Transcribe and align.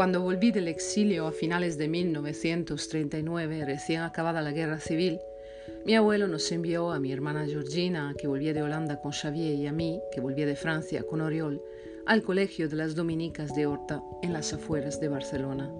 Cuando 0.00 0.22
volví 0.22 0.50
del 0.50 0.68
exilio 0.68 1.26
a 1.26 1.30
finales 1.30 1.76
de 1.76 1.86
1939, 1.86 3.66
recién 3.66 4.00
acabada 4.00 4.40
la 4.40 4.50
guerra 4.50 4.80
civil, 4.80 5.20
mi 5.84 5.94
abuelo 5.94 6.26
nos 6.26 6.50
envió 6.52 6.92
a 6.92 6.98
mi 6.98 7.12
hermana 7.12 7.44
Georgina, 7.44 8.14
que 8.16 8.26
volvía 8.26 8.54
de 8.54 8.62
Holanda 8.62 8.98
con 9.02 9.12
Xavier, 9.12 9.56
y 9.56 9.66
a 9.66 9.72
mí, 9.72 10.00
que 10.10 10.22
volvía 10.22 10.46
de 10.46 10.56
Francia 10.56 11.02
con 11.02 11.20
Oriol, 11.20 11.62
al 12.06 12.22
colegio 12.22 12.66
de 12.70 12.76
las 12.76 12.94
Dominicas 12.94 13.54
de 13.54 13.66
Horta, 13.66 14.02
en 14.22 14.32
las 14.32 14.54
afueras 14.54 15.02
de 15.02 15.08
Barcelona. 15.08 15.70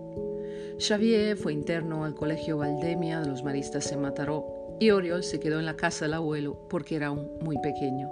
Xavier 0.79 1.39
fue 1.39 1.55
interno 1.55 2.05
al 2.05 2.14
colegio 2.14 2.59
Valdemia 2.59 3.21
de 3.21 3.29
los 3.29 3.43
Maristas 3.43 3.91
en 3.91 4.02
Mataró 4.02 4.77
y 4.79 4.91
Oriol 4.91 5.23
se 5.23 5.41
quedó 5.41 5.59
en 5.61 5.64
la 5.64 5.77
casa 5.77 6.05
del 6.05 6.12
abuelo 6.12 6.68
porque 6.68 6.96
era 6.96 7.07
aún 7.07 7.27
muy 7.41 7.57
pequeño. 7.62 8.11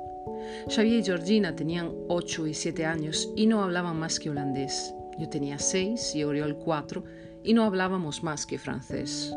Xavier 0.74 1.00
y 1.00 1.04
Georgina 1.04 1.54
tenían 1.54 1.92
8 2.08 2.46
y 2.46 2.54
7 2.54 2.86
años 2.86 3.30
y 3.36 3.46
no 3.46 3.62
hablaban 3.62 3.98
más 3.98 4.18
que 4.18 4.30
holandés. 4.30 4.94
Yo 5.18 5.28
tenía 5.28 5.58
6 5.58 6.14
y 6.14 6.24
Oriol 6.24 6.56
4 6.56 7.04
y 7.44 7.54
no 7.54 7.64
hablábamos 7.64 8.22
más 8.22 8.46
que 8.46 8.58
francés. 8.58 9.32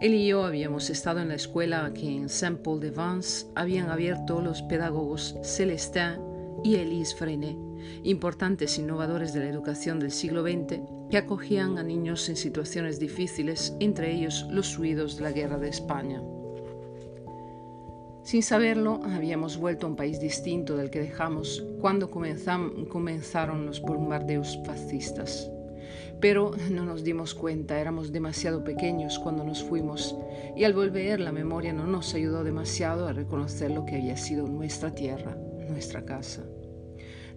Él 0.00 0.14
y 0.14 0.26
yo 0.26 0.44
habíamos 0.44 0.90
estado 0.90 1.20
en 1.20 1.28
la 1.28 1.36
escuela 1.36 1.92
que 1.94 2.06
en 2.06 2.28
Saint-Paul-de-Vence 2.28 3.46
habían 3.54 3.88
abierto 3.88 4.42
los 4.42 4.62
pedagogos 4.62 5.36
Celestin 5.42 6.20
y 6.62 6.76
Elise 6.76 7.16
Freinet, 7.16 7.56
importantes 8.02 8.78
innovadores 8.78 9.32
de 9.32 9.40
la 9.40 9.48
educación 9.48 9.98
del 9.98 10.10
siglo 10.10 10.42
XX 10.42 10.80
que 11.10 11.16
acogían 11.16 11.78
a 11.78 11.82
niños 11.82 12.28
en 12.28 12.36
situaciones 12.36 12.98
difíciles, 12.98 13.74
entre 13.80 14.12
ellos 14.12 14.46
los 14.50 14.76
huidos 14.78 15.16
de 15.16 15.22
la 15.22 15.32
guerra 15.32 15.58
de 15.58 15.68
España. 15.68 16.20
Sin 18.26 18.42
saberlo, 18.42 19.00
habíamos 19.04 19.56
vuelto 19.56 19.86
a 19.86 19.90
un 19.90 19.96
país 19.96 20.20
distinto 20.20 20.76
del 20.76 20.90
que 20.90 21.00
dejamos 21.00 21.64
cuando 21.80 22.10
comenzaron 22.10 23.64
los 23.64 23.80
bombardeos 23.80 24.58
fascistas 24.66 25.50
pero 26.20 26.52
no 26.70 26.84
nos 26.84 27.04
dimos 27.04 27.34
cuenta, 27.34 27.78
éramos 27.78 28.12
demasiado 28.12 28.64
pequeños 28.64 29.18
cuando 29.18 29.44
nos 29.44 29.62
fuimos 29.62 30.16
y 30.54 30.64
al 30.64 30.74
volver 30.74 31.20
la 31.20 31.32
memoria 31.32 31.72
no 31.72 31.86
nos 31.86 32.14
ayudó 32.14 32.44
demasiado 32.44 33.06
a 33.06 33.12
reconocer 33.12 33.70
lo 33.70 33.84
que 33.84 33.96
había 33.96 34.16
sido 34.16 34.46
nuestra 34.46 34.94
tierra, 34.94 35.36
nuestra 35.68 36.04
casa. 36.04 36.42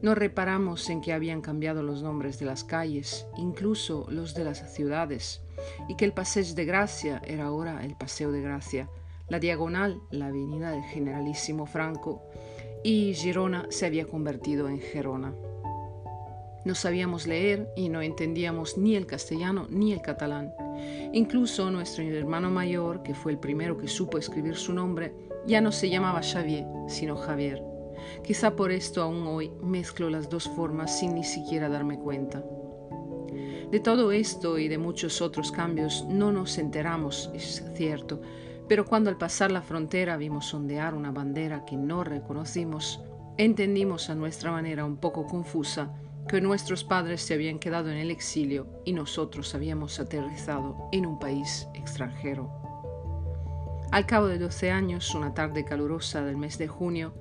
No 0.02 0.16
reparamos 0.16 0.90
en 0.90 1.02
que 1.02 1.12
habían 1.12 1.42
cambiado 1.42 1.84
los 1.84 2.02
nombres 2.02 2.40
de 2.40 2.46
las 2.46 2.64
calles, 2.64 3.26
incluso 3.38 4.08
los 4.10 4.34
de 4.34 4.46
las 4.46 4.74
ciudades, 4.74 5.42
y 5.90 5.98
que 5.98 6.06
el 6.06 6.14
Paseo 6.14 6.56
de 6.56 6.64
Gracia 6.64 7.22
era 7.28 7.48
ahora 7.48 7.84
el 7.84 7.98
Paseo 7.98 8.32
de 8.32 8.42
Gracia, 8.42 8.90
la 9.30 9.40
Diagonal, 9.40 10.02
la 10.12 10.28
Avenida 10.28 10.72
del 10.72 10.84
Generalísimo 10.84 11.66
Franco, 11.66 12.24
y 12.84 13.14
Girona 13.14 13.68
se 13.70 13.86
había 13.86 14.06
convertido 14.06 14.70
en 14.70 14.80
Gerona. 14.80 15.34
No 16.66 16.76
sabíamos 16.76 17.26
leer 17.26 17.72
y 17.76 17.90
no 17.90 18.02
entendíamos 18.02 18.78
ni 18.78 18.96
el 18.96 19.06
castellano 19.06 19.68
ni 19.70 19.94
el 19.94 20.02
catalán. 20.02 20.54
Incluso 21.14 21.72
nuestro 21.72 22.04
hermano 22.04 22.50
mayor, 22.50 23.02
que 23.02 23.16
fue 23.16 23.32
el 23.32 23.40
primero 23.40 23.78
que 23.78 23.88
supo 23.88 24.18
escribir 24.18 24.56
su 24.56 24.74
nombre, 24.74 25.14
ya 25.48 25.62
no 25.62 25.72
se 25.72 25.90
llamaba 25.90 26.22
Xavier, 26.22 26.66
sino 26.88 27.16
Javier. 27.16 27.64
Quizá 28.24 28.56
por 28.56 28.72
esto 28.72 29.02
aún 29.02 29.26
hoy 29.28 29.52
mezclo 29.62 30.10
las 30.10 30.30
dos 30.30 30.50
formas 30.50 31.00
sin 31.00 31.16
ni 31.16 31.24
siquiera 31.24 31.70
darme 31.70 31.98
cuenta. 31.98 32.44
De 33.72 33.80
todo 33.80 34.12
esto 34.12 34.58
y 34.58 34.68
de 34.68 34.78
muchos 34.78 35.22
otros 35.22 35.52
cambios 35.52 36.06
no 36.10 36.32
nos 36.32 36.58
enteramos, 36.58 37.30
es 37.34 37.64
cierto, 37.76 38.22
pero 38.70 38.86
cuando 38.86 39.10
al 39.10 39.18
pasar 39.18 39.52
la 39.52 39.64
frontera 39.64 40.16
vimos 40.16 40.54
ondear 40.54 40.94
una 40.94 41.12
bandera 41.12 41.66
que 41.66 41.76
no 41.76 42.04
reconocimos, 42.04 43.02
entendimos 43.38 44.12
a 44.12 44.16
nuestra 44.16 44.52
manera 44.52 44.86
un 44.86 44.98
poco 44.98 45.26
confusa 45.26 45.92
que 46.28 46.40
nuestros 46.40 46.84
padres 46.84 47.22
se 47.22 47.34
habían 47.34 47.58
quedado 47.58 47.90
en 47.90 47.98
el 47.98 48.12
exilio 48.12 48.68
y 48.86 48.94
nosotros 48.94 49.56
habíamos 49.56 50.00
aterrizado 50.00 50.88
en 50.92 51.08
un 51.08 51.18
país 51.18 51.68
extranjero. 51.74 52.52
Al 53.92 54.06
cabo 54.06 54.28
de 54.28 54.38
12 54.38 54.70
años, 54.70 55.16
una 55.16 55.34
tarde 55.34 55.66
calurosa 55.66 56.24
del 56.24 56.38
mes 56.38 56.60
de 56.60 56.68
junio, 56.68 57.16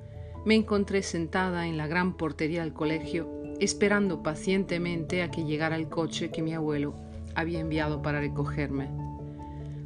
me 0.44 0.54
encontré 0.54 1.02
sentada 1.02 1.66
en 1.66 1.78
la 1.78 1.86
gran 1.86 2.18
portería 2.18 2.60
del 2.60 2.74
colegio, 2.74 3.26
esperando 3.58 4.22
pacientemente 4.22 5.22
a 5.22 5.30
que 5.30 5.44
llegara 5.44 5.76
el 5.76 5.88
coche 5.88 6.30
que 6.30 6.42
mi 6.42 6.52
abuelo 6.52 6.94
había 7.34 7.60
enviado 7.60 8.02
para 8.02 8.20
recogerme. 8.20 8.97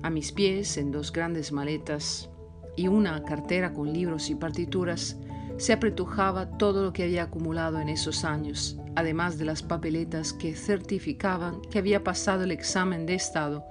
A 0.02 0.10
mis 0.10 0.32
pies, 0.32 0.76
en 0.76 0.90
dos 0.90 1.12
grandes 1.12 1.52
maletas 1.52 2.28
y 2.76 2.88
una 2.88 3.22
cartera 3.24 3.72
con 3.72 3.92
libros 3.92 4.30
y 4.30 4.34
partituras, 4.34 5.16
se 5.58 5.72
apretujaba 5.72 6.58
todo 6.58 6.82
lo 6.82 6.92
que 6.92 7.04
había 7.04 7.24
acumulado 7.24 7.78
en 7.78 7.88
esos 7.88 8.24
años, 8.24 8.78
además 8.96 9.38
de 9.38 9.44
las 9.44 9.62
papeletas 9.62 10.32
que 10.32 10.54
certificaban 10.54 11.60
que 11.62 11.78
había 11.78 12.02
pasado 12.02 12.44
el 12.44 12.50
examen 12.50 13.06
de 13.06 13.14
Estado 13.14 13.64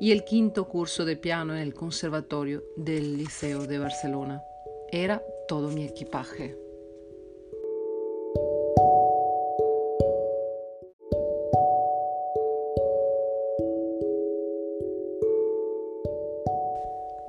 y 0.00 0.12
el 0.12 0.24
quinto 0.24 0.68
curso 0.68 1.04
de 1.04 1.16
piano 1.16 1.54
en 1.54 1.60
el 1.60 1.74
Conservatorio 1.74 2.62
del 2.76 3.16
Liceo 3.16 3.66
de 3.66 3.78
Barcelona. 3.78 4.42
Era 4.90 5.22
todo 5.48 5.68
mi 5.70 5.84
equipaje. 5.84 6.61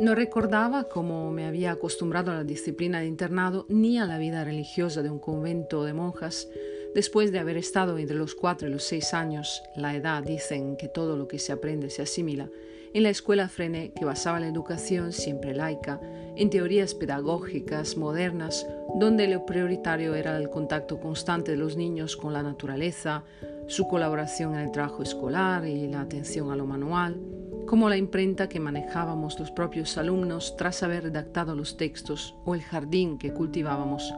No 0.03 0.15
recordaba 0.15 0.89
cómo 0.89 1.31
me 1.31 1.45
había 1.45 1.71
acostumbrado 1.71 2.29
a 2.29 2.35
la 2.35 2.43
disciplina 2.43 2.99
de 2.99 3.05
internado 3.05 3.65
ni 3.69 3.99
a 3.99 4.05
la 4.05 4.17
vida 4.17 4.43
religiosa 4.43 5.01
de 5.01 5.09
un 5.09 5.17
convento 5.17 5.85
de 5.85 5.93
monjas. 5.93 6.49
Después 6.93 7.31
de 7.31 7.39
haber 7.39 7.55
estado 7.55 7.97
entre 7.97 8.17
los 8.17 8.35
cuatro 8.35 8.67
y 8.67 8.71
los 8.71 8.83
seis 8.83 9.13
años, 9.13 9.63
la 9.77 9.95
edad 9.95 10.21
dicen 10.21 10.75
que 10.75 10.89
todo 10.89 11.15
lo 11.15 11.29
que 11.29 11.39
se 11.39 11.53
aprende 11.53 11.89
se 11.89 12.01
asimila, 12.01 12.49
en 12.93 13.03
la 13.03 13.11
escuela 13.11 13.47
Frené, 13.47 13.93
que 13.93 14.03
basaba 14.03 14.41
la 14.41 14.49
educación 14.49 15.13
siempre 15.13 15.53
laica 15.53 16.01
en 16.35 16.49
teorías 16.49 16.93
pedagógicas 16.93 17.95
modernas, 17.95 18.67
donde 18.99 19.29
lo 19.29 19.45
prioritario 19.45 20.15
era 20.15 20.35
el 20.37 20.49
contacto 20.49 20.99
constante 20.99 21.51
de 21.51 21.57
los 21.57 21.77
niños 21.77 22.17
con 22.17 22.33
la 22.33 22.43
naturaleza, 22.43 23.23
su 23.67 23.87
colaboración 23.87 24.55
en 24.55 24.59
el 24.65 24.71
trabajo 24.71 25.01
escolar 25.01 25.65
y 25.65 25.87
la 25.87 26.01
atención 26.01 26.51
a 26.51 26.57
lo 26.57 26.65
manual 26.65 27.21
como 27.67 27.89
la 27.89 27.97
imprenta 27.97 28.49
que 28.49 28.59
manejábamos 28.59 29.39
los 29.39 29.51
propios 29.51 29.97
alumnos 29.97 30.55
tras 30.57 30.83
haber 30.83 31.03
redactado 31.03 31.55
los 31.55 31.77
textos, 31.77 32.35
o 32.45 32.55
el 32.55 32.61
jardín 32.61 33.17
que 33.17 33.33
cultivábamos, 33.33 34.13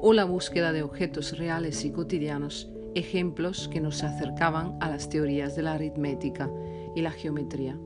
o 0.00 0.12
la 0.12 0.24
búsqueda 0.24 0.72
de 0.72 0.82
objetos 0.82 1.36
reales 1.38 1.84
y 1.84 1.90
cotidianos, 1.90 2.70
ejemplos 2.94 3.68
que 3.68 3.80
nos 3.80 4.02
acercaban 4.02 4.76
a 4.80 4.88
las 4.88 5.08
teorías 5.08 5.56
de 5.56 5.62
la 5.62 5.74
aritmética 5.74 6.50
y 6.94 7.02
la 7.02 7.10
geometría. 7.10 7.78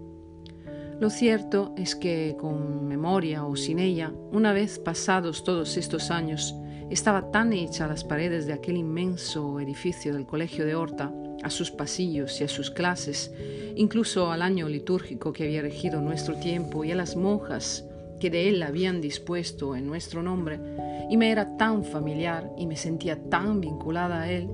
Lo 1.01 1.11
cierto 1.11 1.75
es 1.77 1.97
que, 1.97 2.37
con 2.39 2.87
memoria 2.87 3.45
o 3.45 3.57
sin 3.57 3.79
ella, 3.79 4.13
una 4.33 4.53
vez 4.53 4.79
pasados 4.79 5.43
todos 5.43 5.77
estos 5.77 6.11
años, 6.11 6.55
estaba 6.91 7.31
tan 7.31 7.53
hecha 7.53 7.85
a 7.85 7.89
las 7.89 8.05
paredes 8.05 8.47
de 8.47 8.53
aquel 8.53 8.77
inmenso 8.77 9.61
edificio 9.61 10.13
del 10.15 10.27
Colegio 10.27 10.67
de 10.67 10.75
Horta, 10.75 11.13
a 11.43 11.51
sus 11.51 11.71
pasillos 11.71 12.41
y 12.41 12.45
a 12.45 12.49
sus 12.49 12.71
clases, 12.71 13.33
incluso 13.77 14.31
al 14.31 14.43
año 14.43 14.69
litúrgico 14.69 15.33
que 15.33 15.45
había 15.45 15.63
regido 15.63 16.01
nuestro 16.01 16.37
tiempo 16.37 16.85
y 16.85 16.93
a 16.93 16.97
las 16.97 17.17
monjas 17.17 17.85
que 18.19 18.31
de 18.31 18.49
él 18.49 18.63
habían 18.63 19.01
dispuesto 19.01 19.77
en 19.77 19.87
nuestro 19.87 20.23
nombre, 20.23 20.59
y 21.11 21.17
me 21.17 21.31
era 21.31 21.57
tan 21.57 21.85
familiar 21.85 22.51
y 22.57 22.67
me 22.67 22.77
sentía 22.77 23.23
tan 23.29 23.61
vinculada 23.61 24.23
a 24.23 24.31
él, 24.31 24.49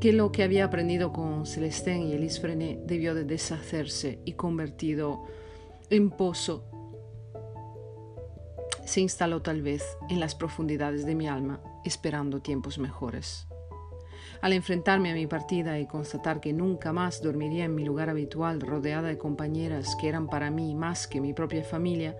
que 0.00 0.12
lo 0.12 0.30
que 0.30 0.42
había 0.42 0.66
aprendido 0.66 1.12
con 1.12 1.46
Celestin 1.46 2.08
y 2.08 2.12
Elise 2.12 2.40
Frenet 2.40 2.80
debió 2.84 3.14
de 3.14 3.24
deshacerse 3.24 4.20
y 4.24 4.32
convertido 4.32 5.24
en 5.90 6.10
pozo 6.10 6.64
se 8.88 9.02
instaló 9.02 9.42
tal 9.42 9.60
vez 9.60 9.84
en 10.08 10.18
las 10.18 10.34
profundidades 10.34 11.04
de 11.04 11.14
mi 11.14 11.28
alma, 11.28 11.60
esperando 11.84 12.40
tiempos 12.40 12.78
mejores. 12.78 13.46
Al 14.40 14.54
enfrentarme 14.54 15.10
a 15.10 15.14
mi 15.14 15.26
partida 15.26 15.78
y 15.78 15.86
constatar 15.86 16.40
que 16.40 16.54
nunca 16.54 16.92
más 16.94 17.22
dormiría 17.22 17.66
en 17.66 17.74
mi 17.74 17.84
lugar 17.84 18.08
habitual 18.08 18.62
rodeada 18.62 19.08
de 19.08 19.18
compañeras 19.18 19.94
que 20.00 20.08
eran 20.08 20.26
para 20.28 20.50
mí 20.50 20.74
más 20.74 21.06
que 21.06 21.20
mi 21.20 21.34
propia 21.34 21.64
familia, 21.64 22.16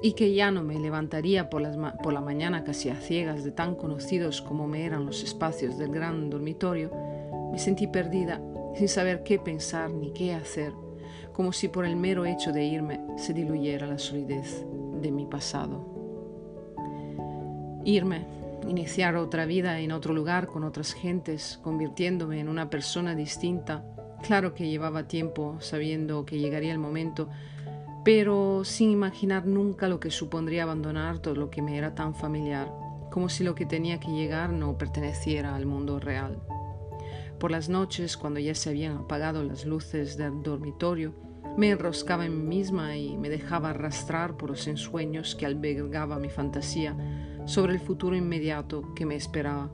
y 0.00 0.12
que 0.12 0.32
ya 0.32 0.52
no 0.52 0.62
me 0.62 0.78
levantaría 0.78 1.50
por, 1.50 1.62
la 1.62 2.20
mañana 2.20 2.62
casi 2.62 2.88
a 2.90 3.00
ciegas 3.00 3.42
de 3.42 3.50
tan 3.50 3.74
conocidos 3.74 4.42
como 4.42 4.68
me 4.68 4.84
eran 4.84 5.06
los 5.06 5.24
espacios 5.24 5.76
del 5.76 5.90
gran 5.90 6.30
dormitorio, 6.30 6.92
me 7.50 7.58
sentí 7.58 7.88
perdida, 7.88 8.40
sin 8.76 8.88
saber 8.88 9.24
qué 9.24 9.40
pensar 9.40 9.90
ni 9.90 10.12
qué 10.12 10.34
hacer, 10.34 10.72
como 11.32 11.52
si 11.52 11.66
por 11.66 11.84
el 11.84 11.96
mero 11.96 12.26
hecho 12.26 12.52
de 12.52 12.64
irme 12.64 13.00
se 13.16 13.32
diluyera 13.32 13.88
la 13.88 13.98
solidez 13.98 14.64
de 15.00 15.10
mi 15.10 15.26
pasado. 15.26 15.95
Irme, 17.86 18.26
iniciar 18.66 19.14
otra 19.14 19.46
vida 19.46 19.78
en 19.78 19.92
otro 19.92 20.12
lugar 20.12 20.48
con 20.48 20.64
otras 20.64 20.92
gentes, 20.92 21.60
convirtiéndome 21.62 22.40
en 22.40 22.48
una 22.48 22.68
persona 22.68 23.14
distinta. 23.14 23.84
Claro 24.24 24.54
que 24.54 24.68
llevaba 24.68 25.06
tiempo 25.06 25.58
sabiendo 25.60 26.26
que 26.26 26.40
llegaría 26.40 26.72
el 26.72 26.80
momento, 26.80 27.28
pero 28.04 28.64
sin 28.64 28.90
imaginar 28.90 29.46
nunca 29.46 29.86
lo 29.86 30.00
que 30.00 30.10
supondría 30.10 30.64
abandonar 30.64 31.20
todo 31.20 31.36
lo 31.36 31.48
que 31.48 31.62
me 31.62 31.78
era 31.78 31.94
tan 31.94 32.16
familiar, 32.16 32.72
como 33.12 33.28
si 33.28 33.44
lo 33.44 33.54
que 33.54 33.66
tenía 33.66 34.00
que 34.00 34.10
llegar 34.10 34.52
no 34.52 34.76
perteneciera 34.76 35.54
al 35.54 35.64
mundo 35.64 36.00
real. 36.00 36.42
Por 37.38 37.52
las 37.52 37.68
noches, 37.68 38.16
cuando 38.16 38.40
ya 38.40 38.56
se 38.56 38.70
habían 38.70 38.96
apagado 38.96 39.44
las 39.44 39.64
luces 39.64 40.16
del 40.16 40.42
dormitorio, 40.42 41.14
me 41.56 41.70
enroscaba 41.70 42.26
en 42.26 42.48
mí 42.48 42.56
misma 42.56 42.96
y 42.96 43.16
me 43.16 43.28
dejaba 43.28 43.70
arrastrar 43.70 44.36
por 44.36 44.50
los 44.50 44.66
ensueños 44.66 45.36
que 45.36 45.46
albergaba 45.46 46.18
mi 46.18 46.30
fantasía 46.30 46.96
sobre 47.46 47.72
el 47.72 47.80
futuro 47.80 48.14
inmediato 48.14 48.94
que 48.94 49.06
me 49.06 49.16
esperaba, 49.16 49.70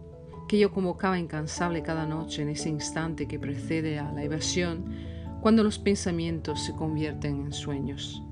que 0.49 0.59
yo 0.59 0.73
convocaba 0.73 1.19
incansable 1.19 1.83
cada 1.83 2.07
noche 2.07 2.43
en 2.43 2.51
ese 2.51 2.69
instante 2.69 3.27
que 3.27 3.39
precede 3.39 3.99
a 3.99 4.13
la 4.13 4.23
evasión, 4.23 4.85
cuando 5.41 5.65
los 5.65 5.79
pensamientos 5.79 6.65
se 6.65 6.75
convierten 6.75 7.41
en 7.41 7.53
sueños. 7.53 8.23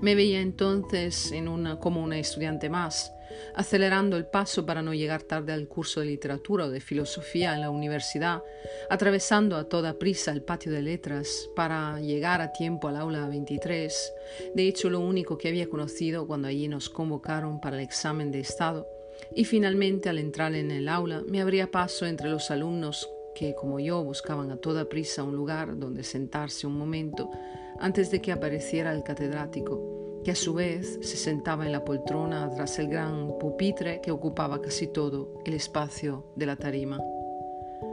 Me 0.00 0.14
veía 0.14 0.40
entonces 0.40 1.34
como 1.80 2.04
una 2.04 2.18
estudiante 2.18 2.68
más, 2.68 3.12
acelerando 3.54 4.16
el 4.16 4.26
paso 4.26 4.66
para 4.66 4.82
no 4.82 4.94
llegar 4.94 5.22
tarde 5.22 5.52
al 5.52 5.68
curso 5.68 6.00
de 6.00 6.06
literatura 6.06 6.66
o 6.66 6.70
de 6.70 6.80
filosofía 6.80 7.54
en 7.54 7.60
la 7.60 7.70
universidad, 7.70 8.42
atravesando 8.90 9.56
a 9.56 9.68
toda 9.68 9.98
prisa 9.98 10.32
el 10.32 10.42
patio 10.42 10.72
de 10.72 10.82
letras 10.82 11.48
para 11.54 12.00
llegar 12.00 12.40
a 12.40 12.52
tiempo 12.52 12.88
al 12.88 12.96
aula 12.96 13.28
23, 13.28 14.12
de 14.54 14.68
hecho 14.68 14.90
lo 14.90 15.00
único 15.00 15.38
que 15.38 15.48
había 15.48 15.68
conocido 15.68 16.26
cuando 16.26 16.48
allí 16.48 16.68
nos 16.68 16.88
convocaron 16.88 17.60
para 17.60 17.76
el 17.76 17.82
examen 17.82 18.30
de 18.30 18.40
estado, 18.40 18.88
y 19.34 19.44
finalmente 19.44 20.08
al 20.08 20.18
entrar 20.18 20.54
en 20.54 20.70
el 20.70 20.88
aula 20.88 21.22
me 21.26 21.40
abría 21.40 21.70
paso 21.70 22.06
entre 22.06 22.28
los 22.28 22.50
alumnos 22.50 23.08
que, 23.34 23.54
como 23.54 23.78
yo, 23.78 24.02
buscaban 24.02 24.50
a 24.50 24.56
toda 24.56 24.88
prisa 24.88 25.22
un 25.22 25.36
lugar 25.36 25.78
donde 25.78 26.02
sentarse 26.02 26.66
un 26.66 26.78
momento 26.78 27.30
antes 27.78 28.10
de 28.10 28.22
que 28.22 28.32
apareciera 28.32 28.92
el 28.92 29.02
catedrático 29.02 30.05
que 30.26 30.32
a 30.32 30.34
su 30.34 30.54
vez 30.54 30.98
se 31.02 31.16
sentaba 31.16 31.66
en 31.66 31.70
la 31.70 31.84
poltrona 31.84 32.50
tras 32.50 32.80
el 32.80 32.88
gran 32.88 33.38
pupitre 33.38 34.00
que 34.02 34.10
ocupaba 34.10 34.60
casi 34.60 34.88
todo 34.88 35.34
el 35.44 35.54
espacio 35.54 36.24
de 36.34 36.46
la 36.46 36.56
tarima. 36.56 36.98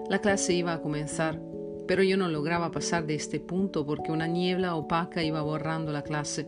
La 0.09 0.17
clase 0.17 0.53
iba 0.53 0.73
a 0.73 0.81
comenzar, 0.81 1.39
pero 1.87 2.01
yo 2.01 2.17
no 2.17 2.27
lograba 2.29 2.71
pasar 2.71 3.05
de 3.05 3.13
este 3.13 3.39
punto 3.39 3.85
porque 3.85 4.11
una 4.11 4.25
niebla 4.25 4.73
opaca 4.73 5.21
iba 5.21 5.43
borrando 5.43 5.91
la 5.91 6.01
clase 6.01 6.47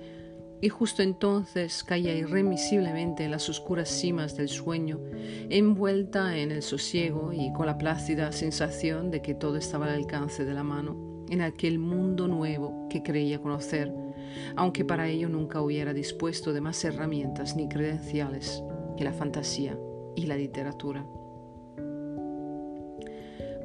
y 0.59 0.69
justo 0.69 1.03
entonces 1.03 1.83
caía 1.83 2.15
irremisiblemente 2.15 3.23
en 3.23 3.29
las 3.29 3.47
oscuras 3.47 3.87
cimas 3.87 4.35
del 4.35 4.49
sueño, 4.49 4.99
envuelta 5.51 6.35
en 6.35 6.49
el 6.49 6.63
sosiego 6.63 7.31
y 7.31 7.53
con 7.53 7.67
la 7.67 7.77
plácida 7.77 8.31
sensación 8.31 9.11
de 9.11 9.21
que 9.21 9.35
todo 9.35 9.57
estaba 9.57 9.85
al 9.85 9.93
alcance 9.93 10.45
de 10.45 10.53
la 10.55 10.63
mano, 10.63 11.25
en 11.29 11.41
aquel 11.41 11.77
mundo 11.77 12.27
nuevo 12.27 12.87
que 12.89 13.03
creía 13.03 13.39
conocer 13.39 13.93
aunque 14.55 14.85
para 14.85 15.07
ello 15.07 15.29
nunca 15.29 15.61
hubiera 15.61 15.93
dispuesto 15.93 16.53
de 16.53 16.61
más 16.61 16.83
herramientas 16.83 17.55
ni 17.55 17.67
credenciales 17.67 18.63
que 18.97 19.03
la 19.03 19.13
fantasía 19.13 19.77
y 20.15 20.25
la 20.25 20.37
literatura. 20.37 21.05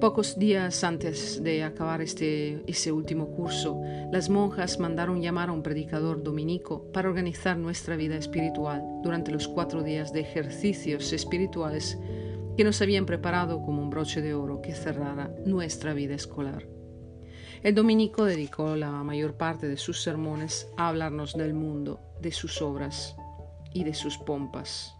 Pocos 0.00 0.38
días 0.38 0.82
antes 0.82 1.42
de 1.42 1.62
acabar 1.62 2.00
este, 2.00 2.62
ese 2.66 2.90
último 2.90 3.32
curso, 3.32 3.82
las 4.10 4.30
monjas 4.30 4.78
mandaron 4.80 5.20
llamar 5.20 5.50
a 5.50 5.52
un 5.52 5.62
predicador 5.62 6.22
dominico 6.22 6.90
para 6.90 7.10
organizar 7.10 7.58
nuestra 7.58 7.96
vida 7.96 8.16
espiritual 8.16 8.82
durante 9.02 9.30
los 9.30 9.46
cuatro 9.46 9.82
días 9.82 10.14
de 10.14 10.20
ejercicios 10.20 11.12
espirituales 11.12 11.98
que 12.56 12.64
nos 12.64 12.80
habían 12.80 13.04
preparado 13.04 13.60
como 13.60 13.82
un 13.82 13.90
broche 13.90 14.22
de 14.22 14.32
oro 14.32 14.62
que 14.62 14.74
cerrara 14.74 15.34
nuestra 15.44 15.92
vida 15.92 16.14
escolar. 16.14 16.79
El 17.62 17.74
dominico 17.74 18.24
dedicó 18.24 18.74
la 18.74 18.90
mayor 19.04 19.34
parte 19.34 19.68
de 19.68 19.76
sus 19.76 20.00
sermones 20.00 20.68
a 20.78 20.88
hablarnos 20.88 21.34
del 21.34 21.52
mundo, 21.52 22.00
de 22.18 22.32
sus 22.32 22.62
obras 22.62 23.14
y 23.74 23.84
de 23.84 23.92
sus 23.92 24.16
pompas. 24.16 24.96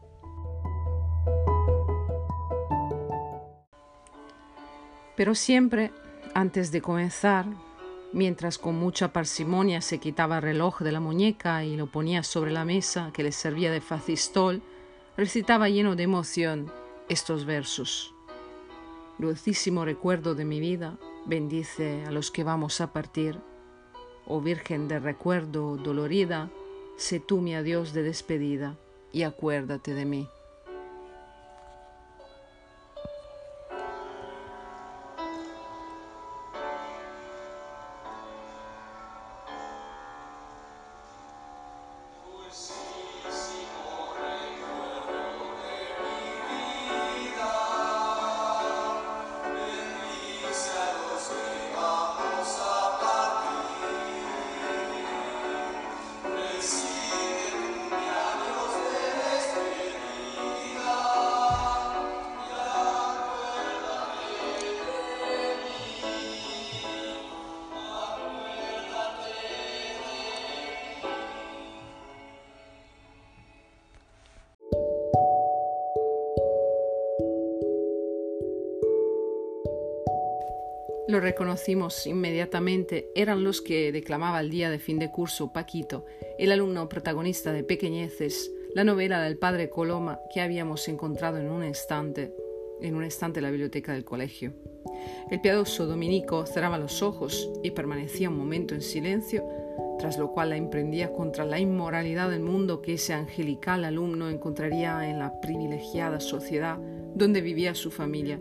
Pero 5.16 5.34
siempre, 5.34 5.90
antes 6.34 6.70
de 6.70 6.82
comenzar, 6.82 7.46
mientras 8.12 8.58
con 8.58 8.78
mucha 8.78 9.10
parsimonia 9.10 9.80
se 9.80 9.98
quitaba 9.98 10.36
el 10.36 10.42
reloj 10.42 10.80
de 10.80 10.92
la 10.92 11.00
muñeca 11.00 11.64
y 11.64 11.76
lo 11.76 11.86
ponía 11.86 12.22
sobre 12.22 12.50
la 12.50 12.66
mesa 12.66 13.10
que 13.14 13.22
le 13.22 13.32
servía 13.32 13.70
de 13.70 13.80
facistol, 13.80 14.62
recitaba 15.16 15.70
lleno 15.70 15.96
de 15.96 16.02
emoción 16.02 16.70
estos 17.08 17.46
versos. 17.46 18.14
Dulcísimo 19.18 19.86
recuerdo 19.86 20.34
de 20.34 20.44
mi 20.44 20.60
vida, 20.60 20.98
bendice 21.26 22.04
a 22.06 22.10
los 22.10 22.30
que 22.30 22.44
vamos 22.44 22.80
a 22.80 22.92
partir. 22.92 23.38
Oh 24.26 24.40
Virgen 24.40 24.88
de 24.88 24.98
recuerdo 24.98 25.76
dolorida, 25.76 26.50
sé 26.96 27.20
tú 27.20 27.40
mi 27.40 27.54
adiós 27.54 27.92
de 27.92 28.02
despedida 28.02 28.76
y 29.12 29.22
acuérdate 29.22 29.94
de 29.94 30.04
mí. 30.04 30.28
Lo 81.10 81.18
reconocimos 81.18 82.06
inmediatamente, 82.06 83.10
eran 83.16 83.42
los 83.42 83.60
que 83.60 83.90
declamaba 83.90 84.38
el 84.38 84.48
día 84.48 84.70
de 84.70 84.78
fin 84.78 85.00
de 85.00 85.10
curso 85.10 85.52
Paquito, 85.52 86.06
el 86.38 86.52
alumno 86.52 86.88
protagonista 86.88 87.52
de 87.52 87.64
Pequeñeces, 87.64 88.52
la 88.76 88.84
novela 88.84 89.20
del 89.20 89.36
padre 89.36 89.70
Coloma 89.70 90.20
que 90.32 90.40
habíamos 90.40 90.86
encontrado 90.86 91.38
en 91.38 91.50
un 91.50 91.64
instante, 91.64 92.32
en 92.80 92.94
un 92.94 93.02
estante 93.02 93.40
de 93.40 93.42
la 93.42 93.50
biblioteca 93.50 93.92
del 93.92 94.04
colegio. 94.04 94.52
El 95.32 95.40
piadoso 95.40 95.84
dominico 95.86 96.46
cerraba 96.46 96.78
los 96.78 97.02
ojos 97.02 97.50
y 97.64 97.72
permanecía 97.72 98.30
un 98.30 98.38
momento 98.38 98.76
en 98.76 98.80
silencio, 98.80 99.44
tras 99.98 100.16
lo 100.16 100.30
cual 100.30 100.50
la 100.50 100.58
emprendía 100.58 101.12
contra 101.12 101.44
la 101.44 101.58
inmoralidad 101.58 102.30
del 102.30 102.38
mundo 102.38 102.82
que 102.82 102.94
ese 102.94 103.14
angelical 103.14 103.84
alumno 103.84 104.30
encontraría 104.30 105.10
en 105.10 105.18
la 105.18 105.40
privilegiada 105.40 106.20
sociedad 106.20 106.78
donde 107.16 107.40
vivía 107.40 107.74
su 107.74 107.90
familia 107.90 108.38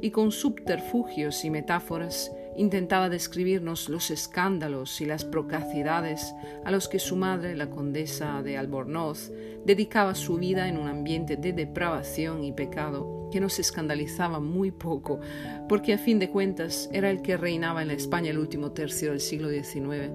y 0.00 0.10
con 0.10 0.32
subterfugios 0.32 1.44
y 1.44 1.50
metáforas 1.50 2.32
intentaba 2.56 3.08
describirnos 3.08 3.88
los 3.88 4.10
escándalos 4.10 5.00
y 5.00 5.06
las 5.06 5.24
procacidades 5.24 6.34
a 6.64 6.70
los 6.70 6.88
que 6.88 6.98
su 6.98 7.16
madre, 7.16 7.56
la 7.56 7.70
condesa 7.70 8.42
de 8.42 8.58
Albornoz, 8.58 9.32
dedicaba 9.64 10.14
su 10.14 10.36
vida 10.36 10.68
en 10.68 10.76
un 10.76 10.88
ambiente 10.88 11.36
de 11.36 11.52
depravación 11.52 12.44
y 12.44 12.52
pecado 12.52 13.28
que 13.30 13.40
nos 13.40 13.58
escandalizaba 13.58 14.40
muy 14.40 14.70
poco, 14.70 15.20
porque 15.68 15.94
a 15.94 15.98
fin 15.98 16.18
de 16.18 16.28
cuentas 16.28 16.90
era 16.92 17.10
el 17.10 17.22
que 17.22 17.36
reinaba 17.36 17.82
en 17.82 17.90
España 17.90 18.30
el 18.30 18.38
último 18.38 18.72
tercio 18.72 19.10
del 19.10 19.20
siglo 19.20 19.48
XIX. 19.48 20.10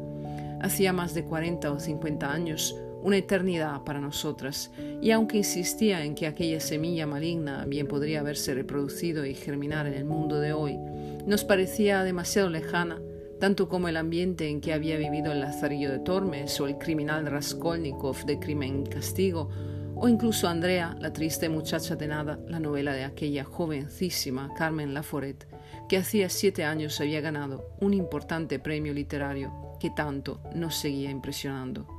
Hacía 0.61 0.93
más 0.93 1.13
de 1.13 1.23
40 1.23 1.71
o 1.71 1.79
50 1.79 2.31
años 2.31 2.75
una 3.07 3.15
eternidad 3.15 3.85
para 3.85 4.01
nosotras, 4.01 4.69
y 5.01 5.11
aunque 5.11 5.37
insistía 5.37 6.03
en 6.03 6.13
que 6.13 6.27
aquella 6.27 6.59
semilla 6.59 7.07
maligna 7.07 7.63
bien 7.63 7.87
podría 7.87 8.19
haberse 8.19 8.53
reproducido 8.53 9.25
y 9.25 9.33
germinar 9.33 9.87
en 9.87 9.93
el 9.93 10.03
mundo 10.03 10.41
de 10.41 10.51
hoy, 10.51 10.77
nos 11.25 11.45
parecía 11.45 12.03
demasiado 12.03 12.49
lejana, 12.49 13.01
tanto 13.39 13.69
como 13.69 13.87
el 13.87 13.95
ambiente 13.95 14.49
en 14.49 14.59
que 14.59 14.73
había 14.73 14.97
vivido 14.97 15.31
el 15.31 15.39
Lazarillo 15.39 15.89
de 15.89 15.99
Tormes 15.99 16.59
o 16.59 16.67
el 16.67 16.77
criminal 16.77 17.25
Raskolnikov 17.27 18.25
de 18.25 18.39
Crimen 18.39 18.83
y 18.85 18.89
Castigo, 18.89 19.47
o 19.95 20.09
incluso 20.09 20.49
Andrea, 20.49 20.93
la 20.99 21.13
triste 21.13 21.47
muchacha 21.47 21.95
de 21.95 22.07
nada, 22.09 22.37
la 22.45 22.59
novela 22.59 22.91
de 22.91 23.05
aquella 23.05 23.45
jovencísima 23.45 24.53
Carmen 24.57 24.93
Laforet, 24.93 25.47
que 25.87 25.95
hacía 25.95 26.27
siete 26.27 26.65
años 26.65 26.99
había 26.99 27.21
ganado 27.21 27.69
un 27.79 27.93
importante 27.93 28.59
premio 28.59 28.93
literario 28.93 29.53
que 29.79 29.91
tanto 29.91 30.41
nos 30.53 30.75
seguía 30.75 31.09
impresionando. 31.09 31.96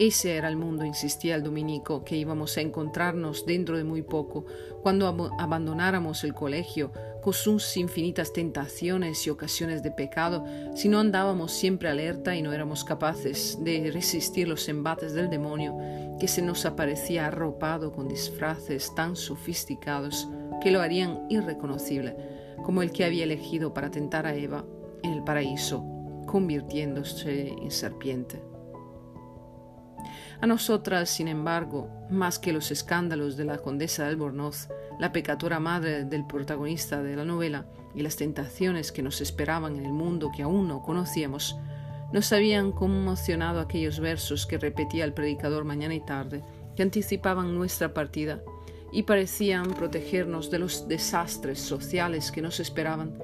Ese 0.00 0.36
era 0.36 0.48
el 0.48 0.56
mundo, 0.56 0.86
insistía 0.86 1.34
el 1.34 1.42
dominico, 1.42 2.04
que 2.04 2.16
íbamos 2.16 2.56
a 2.56 2.62
encontrarnos 2.62 3.44
dentro 3.44 3.76
de 3.76 3.84
muy 3.84 4.00
poco, 4.00 4.46
cuando 4.82 5.06
abandonáramos 5.38 6.24
el 6.24 6.32
colegio, 6.32 6.90
con 7.20 7.34
sus 7.34 7.76
infinitas 7.76 8.32
tentaciones 8.32 9.26
y 9.26 9.28
ocasiones 9.28 9.82
de 9.82 9.90
pecado, 9.90 10.46
si 10.74 10.88
no 10.88 11.00
andábamos 11.00 11.52
siempre 11.52 11.90
alerta 11.90 12.34
y 12.34 12.40
no 12.40 12.54
éramos 12.54 12.82
capaces 12.82 13.58
de 13.60 13.90
resistir 13.92 14.48
los 14.48 14.70
embates 14.70 15.12
del 15.12 15.28
demonio, 15.28 15.76
que 16.18 16.28
se 16.28 16.40
nos 16.40 16.64
aparecía 16.64 17.26
arropado 17.26 17.92
con 17.92 18.08
disfraces 18.08 18.94
tan 18.94 19.16
sofisticados 19.16 20.30
que 20.62 20.70
lo 20.70 20.80
harían 20.80 21.26
irreconocible, 21.28 22.16
como 22.64 22.80
el 22.80 22.90
que 22.90 23.04
había 23.04 23.24
elegido 23.24 23.74
para 23.74 23.90
tentar 23.90 24.24
a 24.24 24.34
Eva 24.34 24.64
en 25.02 25.12
el 25.12 25.22
paraíso, 25.24 25.84
convirtiéndose 26.24 27.48
en 27.48 27.70
serpiente. 27.70 28.49
A 30.40 30.46
nosotras, 30.46 31.10
sin 31.10 31.28
embargo, 31.28 31.90
más 32.08 32.38
que 32.38 32.54
los 32.54 32.70
escándalos 32.70 33.36
de 33.36 33.44
la 33.44 33.58
condesa 33.58 34.04
de 34.04 34.08
Albornoz, 34.08 34.68
la 34.98 35.12
pecadora 35.12 35.60
madre 35.60 36.04
del 36.04 36.26
protagonista 36.26 37.02
de 37.02 37.14
la 37.14 37.26
novela 37.26 37.66
y 37.94 38.00
las 38.00 38.16
tentaciones 38.16 38.90
que 38.90 39.02
nos 39.02 39.20
esperaban 39.20 39.76
en 39.76 39.84
el 39.84 39.92
mundo 39.92 40.30
que 40.34 40.42
aún 40.42 40.66
no 40.66 40.82
conocíamos, 40.82 41.58
nos 42.12 42.32
habían 42.32 42.72
conmocionado 42.72 43.60
aquellos 43.60 44.00
versos 44.00 44.46
que 44.46 44.56
repetía 44.56 45.04
el 45.04 45.12
predicador 45.12 45.64
mañana 45.64 45.94
y 45.94 46.00
tarde, 46.00 46.42
que 46.74 46.82
anticipaban 46.82 47.54
nuestra 47.54 47.92
partida 47.92 48.40
y 48.92 49.02
parecían 49.02 49.74
protegernos 49.74 50.50
de 50.50 50.58
los 50.58 50.88
desastres 50.88 51.60
sociales 51.60 52.32
que 52.32 52.40
nos 52.40 52.60
esperaban, 52.60 53.18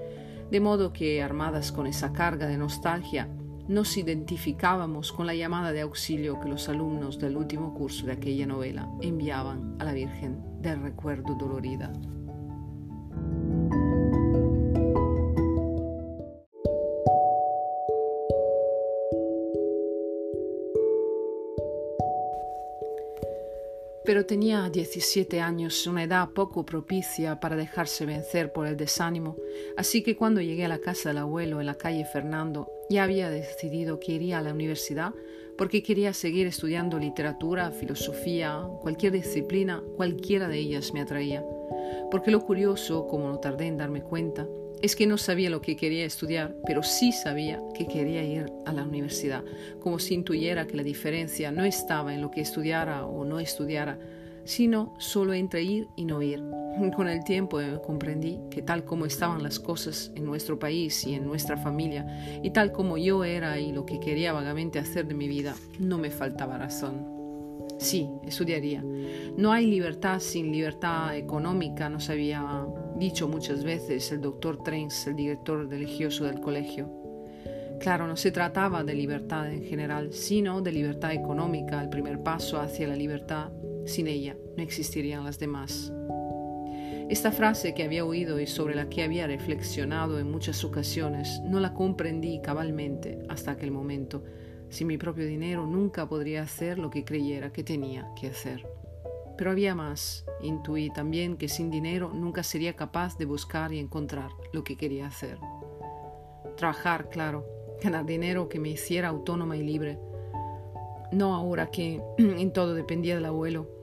de 0.51 0.61
modo 0.61 0.93
que, 0.93 1.23
armadas 1.23 1.73
con 1.73 1.87
esa 1.87 2.13
carga 2.13 2.47
de 2.47 2.59
nostalgia, 2.59 3.29
nos 3.69 3.97
identificábamos 3.97 5.13
con 5.13 5.27
la 5.27 5.35
llamada 5.35 5.73
de 5.73 5.81
auxilio 5.81 6.41
que 6.41 6.49
los 6.49 6.69
alumnos 6.69 7.19
del 7.19 7.37
último 7.37 7.75
curso 7.75 8.07
de 8.07 8.13
aquella 8.13 8.47
novela 8.47 8.89
enviaban 9.03 9.77
a 9.81 9.85
la 9.85 9.93
Virgen 9.93 10.43
del 10.61 10.83
Recuerdo 10.83 11.35
Dolorida. 11.35 11.93
Tenía 24.29 24.69
17 24.69 25.41
años, 25.41 25.87
una 25.87 26.03
edad 26.03 26.31
poco 26.31 26.67
propicia 26.67 27.39
para 27.39 27.55
dejarse 27.55 28.07
vencer 28.07 28.53
por 28.53 28.67
el 28.67 28.77
desánimo, 28.77 29.37
así 29.77 30.03
que 30.03 30.17
cuando 30.17 30.41
llegué 30.41 30.65
a 30.65 30.69
la 30.69 30.81
casa 30.81 31.11
del 31.11 31.19
abuelo 31.19 31.61
en 31.61 31.67
la 31.67 31.77
calle 31.77 32.05
Fernando, 32.05 32.69
ya 32.91 33.05
había 33.05 33.31
decidido 33.31 34.01
que 34.01 34.13
iría 34.13 34.39
a 34.39 34.43
la 34.43 34.53
universidad 34.53 35.13
porque 35.57 35.85
quería 35.85 36.13
seguir 36.13 36.49
estudiando 36.49 36.99
literatura, 36.99 37.71
filosofía, 37.71 38.63
cualquier 38.81 39.13
disciplina, 39.13 39.81
cualquiera 39.95 40.49
de 40.49 40.59
ellas 40.59 40.93
me 40.93 41.03
atraía. 41.03 41.45
Porque 42.11 42.33
lo 42.33 42.45
curioso, 42.45 43.07
como 43.07 43.29
no 43.29 43.39
tardé 43.39 43.67
en 43.67 43.77
darme 43.77 44.03
cuenta, 44.03 44.47
es 44.83 44.97
que 44.97 45.07
no 45.07 45.19
sabía 45.19 45.51
lo 45.51 45.63
que 45.63 45.77
quería 45.77 46.05
estudiar, 46.05 46.55
pero 46.67 46.83
sí 46.83 47.13
sabía 47.13 47.63
que 47.75 47.87
quería 47.87 48.25
ir 48.25 48.53
a 48.67 48.73
la 48.73 48.83
universidad, 48.83 49.45
como 49.81 49.99
si 49.99 50.15
intuyera 50.15 50.67
que 50.67 50.77
la 50.77 50.83
diferencia 50.83 51.51
no 51.51 51.65
estaba 51.65 52.13
en 52.13 52.21
lo 52.21 52.31
que 52.31 52.43
estudiara 52.43 53.07
o 53.07 53.25
no 53.25 53.41
estudiara, 53.41 53.99
sino 54.47 54.95
solo 54.99 55.35
entre 55.35 55.63
ir 55.63 55.89
y 55.97 56.05
no 56.05 56.23
ir. 56.23 56.43
Con 56.95 57.09
el 57.09 57.25
tiempo 57.25 57.61
eh, 57.61 57.81
comprendí 57.85 58.39
que 58.51 58.63
tal 58.63 58.85
como 58.85 59.07
estaban 59.07 59.43
las 59.43 59.59
cosas 59.59 60.13
en 60.15 60.25
nuestro 60.25 60.59
país 60.59 61.07
y 61.07 61.15
en 61.15 61.27
nuestra 61.27 61.57
familia, 61.57 62.41
y 62.43 62.51
tal 62.51 62.73
como 62.73 62.97
yo 62.99 63.25
era 63.25 63.59
y 63.59 63.73
lo 63.73 63.87
que 63.87 63.99
quería 63.99 64.33
vagamente 64.33 64.79
hacer 64.79 65.07
de 65.07 65.15
mi 65.15 65.27
vida, 65.27 65.55
no 65.79 65.99
me 65.99 66.11
faltaba 66.11 66.59
razón. 66.59 67.17
Sí, 67.79 68.09
estudiaría. 68.25 68.83
No 69.37 69.53
hay 69.53 69.67
libertad 69.67 70.21
sin 70.21 70.53
libertad 70.53 71.17
económica, 71.17 71.89
nos 71.89 72.09
había 72.09 72.67
dicho 72.97 73.29
muchas 73.29 73.65
veces 73.65 74.11
el 74.13 74.21
doctor 74.21 74.63
Trenz, 74.63 75.07
el 75.07 75.17
director 75.17 75.69
religioso 75.69 76.25
del 76.25 76.41
colegio. 76.41 76.91
Claro, 77.81 78.07
no 78.07 78.17
se 78.17 78.31
trataba 78.31 78.85
de 78.85 78.95
libertad 78.95 79.53
en 79.53 79.63
general, 79.63 80.13
sino 80.13 80.63
de 80.63 80.73
libertad 80.73 81.13
económica, 81.13 81.83
el 81.83 81.91
primer 81.91 82.23
paso 82.23 82.59
hacia 82.59 82.89
la 82.89 82.97
libertad. 82.97 83.51
Sin 83.87 84.09
ella 84.09 84.37
no 84.57 84.63
existirían 84.63 85.25
las 85.25 85.39
demás. 85.39 85.93
Esta 87.09 87.31
frase 87.31 87.73
que 87.73 87.85
había 87.85 88.05
oído 88.05 88.41
y 88.41 88.49
sobre 88.49 88.75
la 88.75 88.89
que 88.89 89.05
había 89.05 89.29
reflexionado 89.29 90.19
en 90.19 90.29
muchas 90.29 90.65
ocasiones, 90.65 91.41
no 91.45 91.61
la 91.61 91.73
comprendí 91.73 92.41
cabalmente 92.43 93.21
hasta 93.29 93.53
aquel 93.53 93.71
momento. 93.71 94.25
Sin 94.71 94.89
mi 94.89 94.99
propio 94.99 95.25
dinero 95.25 95.67
nunca 95.67 96.09
podría 96.09 96.43
hacer 96.43 96.81
lo 96.81 96.91
que 96.91 97.05
creyera 97.05 97.53
que 97.53 97.63
tenía 97.63 98.11
que 98.21 98.27
hacer. 98.27 98.67
Pero 99.39 99.53
había 99.53 99.77
más. 99.77 100.27
Intuí 100.41 100.91
también 100.93 101.37
que 101.37 101.49
sin 101.49 101.71
dinero 101.71 102.11
nunca 102.13 102.43
sería 102.43 102.75
capaz 102.75 103.17
de 103.19 103.27
buscar 103.27 103.73
y 103.73 103.79
encontrar 103.79 104.31
lo 104.53 104.65
que 104.65 104.77
quería 104.77 105.07
hacer. 105.07 105.39
Trabajar, 106.57 107.09
claro, 107.09 107.47
ganar 107.81 108.05
dinero 108.05 108.49
que 108.49 108.59
me 108.59 108.71
hiciera 108.71 109.09
autónoma 109.09 109.57
y 109.57 109.63
libre. 109.63 110.01
No 111.13 111.37
ahora 111.37 111.71
que 111.71 112.03
en 112.19 112.53
todo 112.53 112.75
dependía 112.75 113.15
del 113.15 113.27
abuelo, 113.27 113.76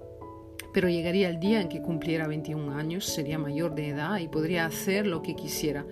pero 0.73 0.89
llegaría 0.89 1.29
el 1.29 1.39
día 1.39 1.61
en 1.61 1.69
que 1.69 1.81
cumpliera 1.81 2.27
21 2.27 2.73
años, 2.73 3.05
sería 3.05 3.37
mayor 3.37 3.75
de 3.75 3.89
edad 3.89 4.19
y 4.19 4.27
podría 4.27 4.65
hacer 4.65 5.07
lo 5.07 5.21
que 5.21 5.35
quisiera 5.35 5.85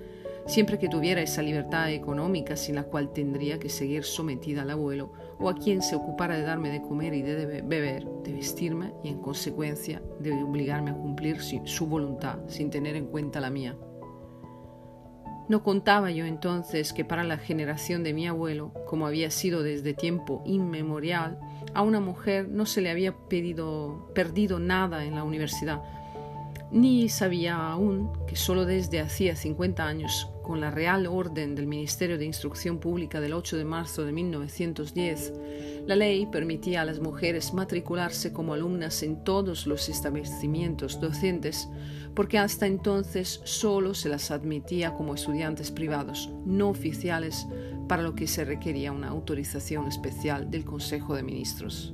siempre 0.46 0.80
que 0.80 0.90
tuviera 0.90 1.22
esa 1.22 1.42
libertad 1.42 1.92
económica 1.92 2.56
sin 2.56 2.76
la 2.76 2.84
cual 2.84 3.14
tendría 3.14 3.60
que 3.60 3.70
seguir 3.70 4.04
sometida 4.04 4.64
al 4.64 4.72
abuelo 4.72 5.12
o 5.40 5.50
a 5.50 5.56
quien 5.56 5.82
se 5.82 5.96
ocupara 5.96 6.36
de 6.36 6.44
darme 6.44 6.70
de 6.70 6.82
comer 6.82 7.14
y 7.14 7.22
de 7.22 7.62
beber, 7.62 8.06
de 8.24 8.34
vestirme 8.34 8.94
y 9.04 9.10
en 9.10 9.20
consecuencia 9.20 10.02
de 10.20 10.34
obligarme 10.44 10.92
a 10.92 10.96
cumplir 10.96 11.40
su 11.42 11.88
voluntad 11.88 12.40
sin 12.48 12.70
tener 12.70 12.96
en 12.96 13.08
cuenta 13.08 13.40
la 13.40 13.50
mía. 13.50 13.76
No 15.52 15.64
contaba 15.64 16.12
yo 16.12 16.24
entonces 16.24 16.94
que 16.94 17.04
para 17.04 17.26
la 17.26 17.38
generación 17.38 18.06
de 18.06 18.14
mi 18.14 18.26
abuelo, 18.26 18.72
como 18.88 19.06
había 19.06 19.30
sido 19.32 19.64
desde 19.64 19.94
tiempo 19.94 20.42
inmemorial, 20.46 21.38
a 21.74 21.82
una 21.82 22.00
mujer 22.00 22.48
no 22.48 22.66
se 22.66 22.80
le 22.80 22.90
había 22.90 23.12
pedido, 23.28 24.10
perdido 24.16 24.60
nada 24.60 25.04
en 25.04 25.16
la 25.16 25.26
universidad, 25.26 25.82
ni 26.72 27.10
sabía 27.10 27.58
aún 27.58 28.14
que 28.28 28.38
solo 28.38 28.64
desde 28.64 29.02
hacía 29.02 29.36
50 29.36 29.86
años, 29.86 30.30
con 30.52 30.60
la 30.60 30.70
Real 30.70 31.08
Orden 31.08 31.56
del 31.56 31.66
Ministerio 31.66 32.18
de 32.18 32.26
Instrucción 32.26 32.78
Pública 32.78 33.22
del 33.22 33.32
8 33.32 33.56
de 33.56 33.64
marzo 33.64 34.04
de 34.04 34.12
1910, 34.12 35.32
la 35.88 35.96
ley 35.96 36.26
permitía 36.26 36.82
a 36.82 36.86
las 36.86 37.00
mujeres 37.00 37.54
matricularse 37.54 38.34
como 38.34 38.54
alumnas 38.54 39.02
en 39.02 39.24
todos 39.24 39.66
los 39.66 39.88
establecimientos 39.88 41.00
docentes, 41.00 41.70
porque 42.14 42.38
hasta 42.38 42.68
entonces 42.68 43.40
solo 43.46 43.94
se 43.94 44.10
las 44.10 44.30
admitía 44.30 44.94
como 44.94 45.16
estudiantes 45.16 45.72
privados, 45.72 46.30
no 46.46 46.68
oficiales, 46.68 47.48
para 47.88 48.04
lo 48.04 48.14
que 48.14 48.28
se 48.28 48.44
requería 48.44 48.92
una 48.92 49.08
autorización 49.08 49.88
especial 49.88 50.52
del 50.52 50.66
Consejo 50.66 51.16
de 51.16 51.24
Ministros. 51.24 51.94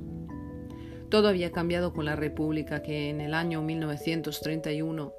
Todo 1.09 1.27
había 1.27 1.51
cambiado 1.51 1.93
con 1.93 2.05
la 2.05 2.15
República 2.15 2.81
que 2.81 3.11
en 3.11 3.21
el 3.21 3.35
año 3.35 3.61
1931 3.61 5.13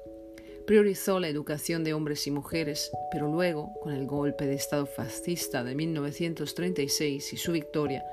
priorizó 0.69 1.19
la 1.19 1.29
educación 1.29 1.83
de 1.83 1.95
hombres 1.95 2.27
y 2.27 2.31
mujeres, 2.31 2.91
pero 3.11 3.27
luego, 3.27 3.73
con 3.81 3.91
el 3.91 4.05
golpe 4.05 4.45
de 4.45 4.53
Estado 4.53 4.85
fascista 4.85 5.63
de 5.63 5.73
1936 5.73 7.33
y 7.33 7.37
su 7.37 7.53
victoria, 7.53 8.05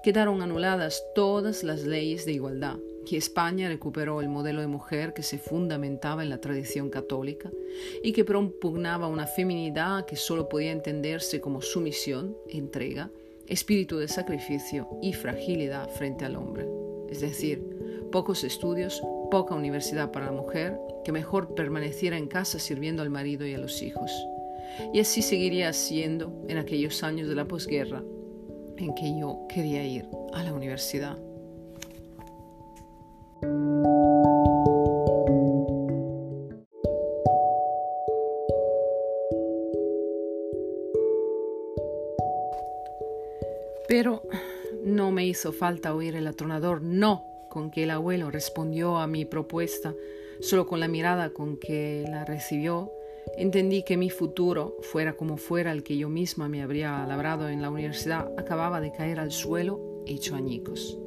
quedaron 0.00 0.40
anuladas 0.40 1.02
todas 1.16 1.64
las 1.64 1.82
leyes 1.82 2.24
de 2.24 2.30
igualdad 2.30 2.76
y 3.04 3.16
España 3.16 3.66
recuperó 3.66 4.20
el 4.20 4.28
modelo 4.28 4.60
de 4.60 4.68
mujer 4.68 5.12
que 5.12 5.24
se 5.24 5.38
fundamentaba 5.38 6.22
en 6.22 6.30
la 6.30 6.40
tradición 6.40 6.88
católica 6.88 7.50
y 8.04 8.12
que 8.12 8.24
propugnaba 8.24 9.08
una 9.08 9.26
feminidad 9.26 10.06
que 10.06 10.14
solo 10.14 10.48
podía 10.48 10.70
entenderse 10.70 11.40
como 11.40 11.62
sumisión, 11.62 12.36
entrega, 12.48 13.10
espíritu 13.48 13.98
de 13.98 14.06
sacrificio 14.06 14.88
y 15.02 15.14
fragilidad 15.14 15.88
frente 15.88 16.24
al 16.24 16.36
hombre. 16.36 16.64
Es 17.10 17.20
decir, 17.22 17.60
pocos 18.12 18.44
estudios, 18.44 19.02
poca 19.34 19.56
universidad 19.56 20.12
para 20.12 20.26
la 20.26 20.30
mujer, 20.30 20.78
que 21.04 21.10
mejor 21.10 21.56
permaneciera 21.56 22.16
en 22.16 22.28
casa 22.28 22.60
sirviendo 22.60 23.02
al 23.02 23.10
marido 23.10 23.44
y 23.44 23.52
a 23.52 23.58
los 23.58 23.82
hijos. 23.82 24.12
Y 24.92 25.00
así 25.00 25.22
seguiría 25.22 25.72
siendo 25.72 26.44
en 26.48 26.56
aquellos 26.56 27.02
años 27.02 27.28
de 27.28 27.34
la 27.34 27.44
posguerra 27.44 28.00
en 28.76 28.94
que 28.94 29.18
yo 29.18 29.40
quería 29.48 29.84
ir 29.84 30.06
a 30.34 30.44
la 30.44 30.52
universidad. 30.52 31.18
Pero 43.88 44.22
no 44.84 45.10
me 45.10 45.26
hizo 45.26 45.52
falta 45.52 45.92
oír 45.92 46.14
el 46.14 46.28
atronador 46.28 46.82
no 46.82 47.33
con 47.54 47.70
que 47.70 47.84
el 47.84 47.92
abuelo 47.92 48.32
respondió 48.32 48.98
a 48.98 49.06
mi 49.06 49.24
propuesta, 49.24 49.94
solo 50.40 50.66
con 50.66 50.80
la 50.80 50.88
mirada 50.88 51.30
con 51.30 51.56
que 51.56 52.04
la 52.10 52.24
recibió, 52.24 52.90
entendí 53.38 53.84
que 53.84 53.96
mi 53.96 54.10
futuro, 54.10 54.76
fuera 54.82 55.12
como 55.12 55.36
fuera 55.36 55.70
el 55.70 55.84
que 55.84 55.96
yo 55.96 56.08
misma 56.08 56.48
me 56.48 56.62
habría 56.62 57.06
labrado 57.06 57.48
en 57.48 57.62
la 57.62 57.70
universidad, 57.70 58.28
acababa 58.36 58.80
de 58.80 58.90
caer 58.90 59.20
al 59.20 59.30
suelo 59.30 60.02
hecho 60.04 60.34
añicos. 60.34 60.98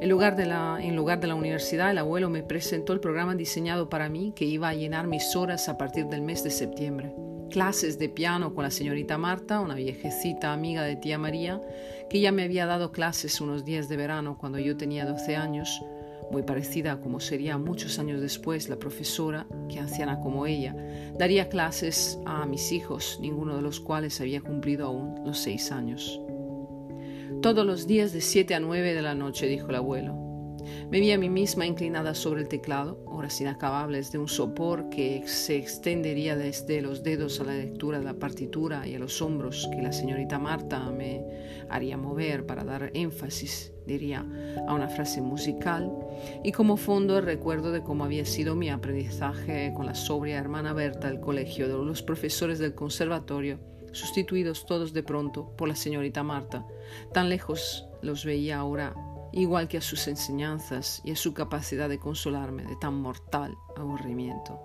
En 0.00 0.08
lugar, 0.08 0.36
de 0.36 0.46
la, 0.46 0.78
en 0.80 0.94
lugar 0.94 1.18
de 1.18 1.26
la 1.26 1.34
universidad, 1.34 1.90
el 1.90 1.98
abuelo 1.98 2.30
me 2.30 2.44
presentó 2.44 2.92
el 2.92 3.00
programa 3.00 3.34
diseñado 3.34 3.88
para 3.88 4.08
mí 4.08 4.32
que 4.36 4.44
iba 4.44 4.68
a 4.68 4.74
llenar 4.74 5.08
mis 5.08 5.34
horas 5.34 5.68
a 5.68 5.76
partir 5.76 6.06
del 6.06 6.22
mes 6.22 6.44
de 6.44 6.50
septiembre 6.50 7.12
clases 7.52 7.98
de 7.98 8.08
piano 8.08 8.54
con 8.54 8.64
la 8.64 8.70
señorita 8.70 9.18
Marta, 9.18 9.60
una 9.60 9.74
viejecita 9.74 10.54
amiga 10.54 10.84
de 10.84 10.96
tía 10.96 11.18
María, 11.18 11.60
que 12.08 12.18
ya 12.18 12.32
me 12.32 12.44
había 12.44 12.64
dado 12.64 12.92
clases 12.92 13.42
unos 13.42 13.62
días 13.62 13.90
de 13.90 13.98
verano 13.98 14.38
cuando 14.38 14.58
yo 14.58 14.78
tenía 14.78 15.04
12 15.04 15.36
años, 15.36 15.82
muy 16.30 16.42
parecida 16.44 16.92
a 16.92 17.00
como 17.00 17.20
sería 17.20 17.58
muchos 17.58 17.98
años 17.98 18.22
después 18.22 18.70
la 18.70 18.78
profesora, 18.78 19.46
que 19.68 19.78
anciana 19.78 20.18
como 20.18 20.46
ella, 20.46 20.74
daría 21.18 21.50
clases 21.50 22.18
a 22.24 22.46
mis 22.46 22.72
hijos, 22.72 23.18
ninguno 23.20 23.56
de 23.56 23.62
los 23.62 23.80
cuales 23.80 24.18
había 24.22 24.40
cumplido 24.40 24.86
aún 24.86 25.22
los 25.26 25.38
seis 25.38 25.70
años. 25.72 26.18
Todos 27.42 27.66
los 27.66 27.86
días 27.86 28.14
de 28.14 28.22
siete 28.22 28.54
a 28.54 28.60
nueve 28.60 28.94
de 28.94 29.02
la 29.02 29.14
noche, 29.14 29.46
dijo 29.46 29.68
el 29.68 29.74
abuelo. 29.74 30.21
Me 30.90 31.00
vi 31.00 31.12
a 31.12 31.18
mí 31.18 31.28
misma 31.28 31.66
inclinada 31.66 32.14
sobre 32.14 32.42
el 32.42 32.48
teclado, 32.48 33.02
horas 33.06 33.40
inacabables 33.40 34.12
de 34.12 34.18
un 34.18 34.28
sopor 34.28 34.88
que 34.90 35.22
se 35.26 35.56
extendería 35.56 36.36
desde 36.36 36.82
los 36.82 37.02
dedos 37.02 37.40
a 37.40 37.44
la 37.44 37.54
lectura 37.54 37.98
de 37.98 38.04
la 38.04 38.14
partitura 38.14 38.86
y 38.86 38.94
a 38.94 38.98
los 38.98 39.22
hombros 39.22 39.68
que 39.72 39.82
la 39.82 39.92
señorita 39.92 40.38
Marta 40.38 40.90
me 40.90 41.24
haría 41.68 41.96
mover 41.96 42.46
para 42.46 42.64
dar 42.64 42.90
énfasis, 42.94 43.72
diría, 43.86 44.26
a 44.66 44.74
una 44.74 44.88
frase 44.88 45.20
musical, 45.20 45.90
y 46.44 46.52
como 46.52 46.76
fondo 46.76 47.18
el 47.18 47.24
recuerdo 47.24 47.72
de 47.72 47.82
cómo 47.82 48.04
había 48.04 48.24
sido 48.24 48.54
mi 48.54 48.70
aprendizaje 48.70 49.72
con 49.74 49.86
la 49.86 49.94
sobria 49.94 50.38
hermana 50.38 50.72
Berta 50.72 51.08
el 51.08 51.20
colegio 51.20 51.68
de 51.68 51.84
los 51.84 52.02
profesores 52.02 52.58
del 52.58 52.74
conservatorio, 52.74 53.58
sustituidos 53.92 54.66
todos 54.66 54.92
de 54.92 55.02
pronto 55.02 55.54
por 55.56 55.68
la 55.68 55.76
señorita 55.76 56.22
Marta. 56.22 56.66
Tan 57.12 57.28
lejos 57.28 57.86
los 58.02 58.24
veía 58.24 58.58
ahora 58.58 58.94
igual 59.32 59.68
que 59.68 59.78
a 59.78 59.82
sus 59.82 60.06
enseñanzas 60.08 61.00
y 61.04 61.12
a 61.12 61.16
su 61.16 61.34
capacidad 61.34 61.88
de 61.88 61.98
consolarme 61.98 62.64
de 62.64 62.76
tan 62.76 62.94
mortal 62.94 63.56
aburrimiento. 63.76 64.60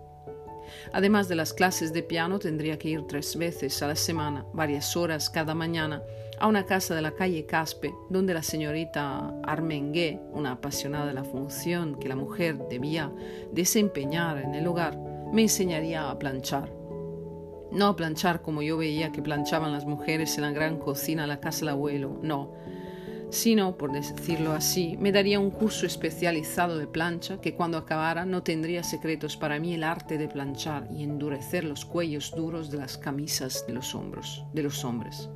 Además 0.93 1.27
de 1.27 1.35
las 1.35 1.53
clases 1.53 1.93
de 1.93 2.03
piano, 2.03 2.39
tendría 2.39 2.77
que 2.77 2.89
ir 2.89 3.07
tres 3.07 3.35
veces 3.37 3.81
a 3.81 3.87
la 3.87 3.95
semana, 3.95 4.45
varias 4.53 4.95
horas 4.97 5.29
cada 5.29 5.55
mañana, 5.55 6.01
a 6.39 6.47
una 6.47 6.65
casa 6.65 6.93
de 6.93 7.01
la 7.01 7.11
calle 7.11 7.45
Caspe, 7.45 7.93
donde 8.09 8.33
la 8.33 8.43
señorita 8.43 9.33
Armengué, 9.43 10.21
una 10.33 10.53
apasionada 10.53 11.07
de 11.07 11.13
la 11.13 11.23
función 11.23 11.95
que 11.95 12.09
la 12.09 12.15
mujer 12.15 12.57
debía 12.69 13.11
desempeñar 13.51 14.37
en 14.39 14.55
el 14.55 14.67
hogar, 14.67 14.97
me 15.31 15.43
enseñaría 15.43 16.09
a 16.09 16.19
planchar. 16.19 16.71
No 17.71 17.87
a 17.87 17.95
planchar 17.95 18.41
como 18.41 18.61
yo 18.61 18.77
veía 18.77 19.11
que 19.11 19.21
planchaban 19.21 19.73
las 19.73 19.85
mujeres 19.85 20.37
en 20.37 20.43
la 20.43 20.51
gran 20.51 20.77
cocina 20.77 21.23
de 21.23 21.27
la 21.27 21.41
casa 21.41 21.61
del 21.61 21.69
abuelo, 21.69 22.17
no, 22.21 22.53
sino, 23.29 23.77
por 23.77 23.91
decirlo 23.91 24.53
así, 24.53 24.97
me 24.97 25.11
daría 25.11 25.39
un 25.39 25.51
curso 25.51 25.85
especializado 25.85 26.77
de 26.77 26.87
plancha 26.87 27.41
que 27.41 27.55
cuando 27.55 27.77
acabara 27.77 28.25
no 28.25 28.43
tendría 28.43 28.83
secretos 28.83 29.35
para 29.35 29.59
mí 29.59 29.73
el 29.73 29.83
arte 29.83 30.17
de 30.17 30.27
planchar 30.27 30.87
y 30.91 31.03
endurecer 31.03 31.63
los 31.63 31.85
cuellos 31.85 32.33
duros 32.35 32.71
de 32.71 32.77
las 32.77 32.97
camisas 32.97 33.65
de 33.67 33.73
los 33.73 33.93
hombros, 33.95 34.45
de 34.53 34.63
los 34.63 34.85
hombres. 34.85 35.29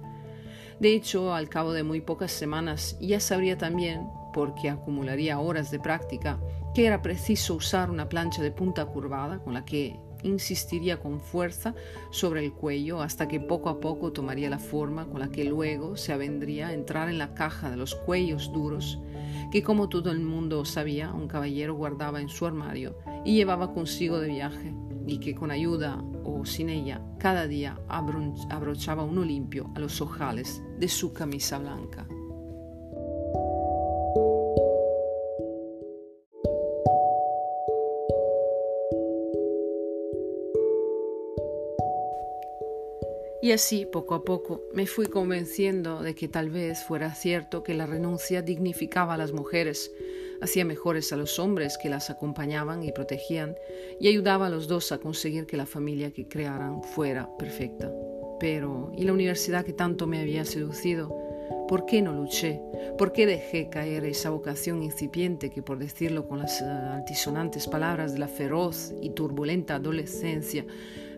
De 0.80 0.96
hecho, 0.96 1.34
al 1.34 1.50
cabo 1.50 1.74
de 1.74 1.84
muy 1.84 2.02
pocas 2.02 2.32
semanas 2.32 2.98
ya 3.00 3.20
sabría 3.20 3.58
también, 3.58 4.08
porque 4.34 4.70
acumularía 4.70 5.40
horas 5.40 5.70
de 5.70 5.80
práctica, 5.80 6.40
que 6.74 6.86
era 6.86 7.02
preciso 7.02 7.56
usar 7.56 7.92
una 7.92 8.08
plancha 8.08 8.42
de 8.42 8.52
punta 8.52 8.86
curvada 8.86 9.40
con 9.40 9.54
la 9.54 9.66
que 9.66 10.00
insistiría 10.24 11.00
con 11.00 11.20
fuerza 11.20 11.76
sobre 12.12 12.44
el 12.44 12.54
cuello 12.54 13.02
hasta 13.02 13.28
que 13.28 13.40
poco 13.40 13.70
a 13.70 13.80
poco 13.80 14.12
tomaría 14.12 14.50
la 14.50 14.60
forma 14.60 15.08
con 15.08 15.20
la 15.20 15.30
que 15.30 15.44
luego 15.46 15.98
se 15.98 16.14
avendría 16.14 16.68
a 16.68 16.74
entrar 16.74 17.10
en 17.10 17.18
la 17.18 17.34
caja 17.34 17.70
de 17.70 17.78
los 17.78 17.96
cuellos 17.96 18.52
duros 18.52 19.00
que 19.52 19.64
como 19.64 19.90
todo 19.90 20.12
el 20.12 20.22
mundo 20.22 20.64
sabía 20.66 21.12
un 21.12 21.28
caballero 21.28 21.76
guardaba 21.76 22.22
en 22.22 22.30
su 22.30 22.46
armario 22.46 22.98
y 23.26 23.36
llevaba 23.36 23.74
consigo 23.74 24.20
de 24.20 24.30
viaje 24.30 24.74
y 25.06 25.20
que 25.20 25.36
con 25.36 25.52
ayuda 25.52 26.04
o 26.24 26.46
sin 26.46 26.70
ella 26.70 27.02
cada 27.20 27.48
día 27.48 27.80
abrochaba 27.90 29.04
uno 29.04 29.24
limpio 29.24 29.70
a 29.76 29.80
los 29.80 30.02
ojales 30.02 30.64
de 30.80 30.88
su 30.88 31.14
camisa 31.14 31.60
blanca. 31.60 32.08
Y 43.44 43.54
así, 43.54 43.88
poco 43.92 44.14
a 44.14 44.24
poco, 44.24 44.62
me 44.72 44.86
fui 44.86 45.08
convenciendo 45.08 46.04
de 46.04 46.14
que 46.14 46.28
tal 46.28 46.52
vez 46.52 46.84
fuera 46.84 47.16
cierto 47.16 47.64
que 47.64 47.74
la 47.74 47.88
renuncia 47.88 48.44
dignificaba 48.44 49.16
a 49.16 49.18
las 49.18 49.34
mujeres, 49.34 49.92
hacía 50.42 50.64
mejores 50.64 51.12
a 51.12 51.18
los 51.18 51.40
hombres 51.40 51.80
que 51.82 51.90
las 51.90 52.12
acompañaban 52.12 52.84
y 52.84 52.92
protegían, 52.92 53.56
y 54.00 54.08
ayudaba 54.08 54.46
a 54.46 54.50
los 54.52 54.68
dos 54.68 54.92
a 54.92 55.00
conseguir 55.00 55.48
que 55.48 55.58
la 55.58 55.66
familia 55.66 56.12
que 56.12 56.28
crearan 56.28 56.84
fuera 56.84 57.36
perfecta. 57.38 57.92
Pero, 58.40 58.92
¿y 58.96 59.06
la 59.06 59.14
universidad 59.14 59.66
que 59.66 59.74
tanto 59.74 60.06
me 60.06 60.20
había 60.20 60.46
seducido? 60.46 61.10
¿Por 61.68 61.88
qué 61.88 62.04
no 62.04 62.14
luché? 62.14 62.62
¿Por 62.98 63.12
qué 63.12 63.26
dejé 63.26 63.70
caer 63.70 64.06
esa 64.06 64.30
vocación 64.30 64.84
incipiente 64.84 65.50
que, 65.50 65.64
por 65.64 65.80
decirlo 65.80 66.28
con 66.28 66.40
las 66.40 66.62
altisonantes 66.62 67.68
palabras 67.68 68.14
de 68.14 68.20
la 68.20 68.28
feroz 68.28 68.94
y 69.02 69.12
turbulenta 69.12 69.76
adolescencia, 69.76 70.66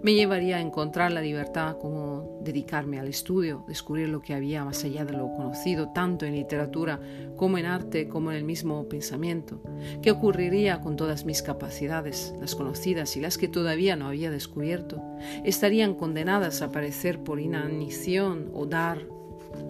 me 0.03 0.13
llevaría 0.13 0.57
a 0.57 0.61
encontrar 0.61 1.13
la 1.13 1.21
libertad 1.21 1.77
como 1.77 2.37
dedicarme 2.41 2.99
al 2.99 3.07
estudio, 3.07 3.63
descubrir 3.69 4.09
lo 4.09 4.21
que 4.21 4.33
había 4.33 4.65
más 4.65 4.83
allá 4.83 5.05
de 5.05 5.13
lo 5.13 5.33
conocido, 5.33 5.93
tanto 5.93 6.25
en 6.25 6.35
literatura 6.35 6.99
como 7.37 7.57
en 7.57 7.65
arte, 7.65 8.09
como 8.09 8.29
en 8.29 8.37
el 8.37 8.43
mismo 8.43 8.89
pensamiento. 8.89 9.61
¿Qué 10.01 10.11
ocurriría 10.11 10.81
con 10.81 10.97
todas 10.97 11.23
mis 11.23 11.41
capacidades, 11.41 12.33
las 12.41 12.53
conocidas 12.53 13.15
y 13.15 13.21
las 13.21 13.37
que 13.37 13.47
todavía 13.47 13.95
no 13.95 14.07
había 14.07 14.29
descubierto? 14.29 15.01
¿Estarían 15.45 15.95
condenadas 15.95 16.61
a 16.61 16.65
aparecer 16.65 17.23
por 17.23 17.39
inanición 17.39 18.51
o 18.53 18.65
dar 18.65 19.07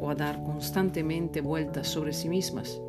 o 0.02 0.10
a 0.10 0.16
dar 0.16 0.44
constantemente 0.44 1.42
vueltas 1.42 1.88
sobre 1.88 2.12
sí 2.12 2.28
mismas? 2.28 2.82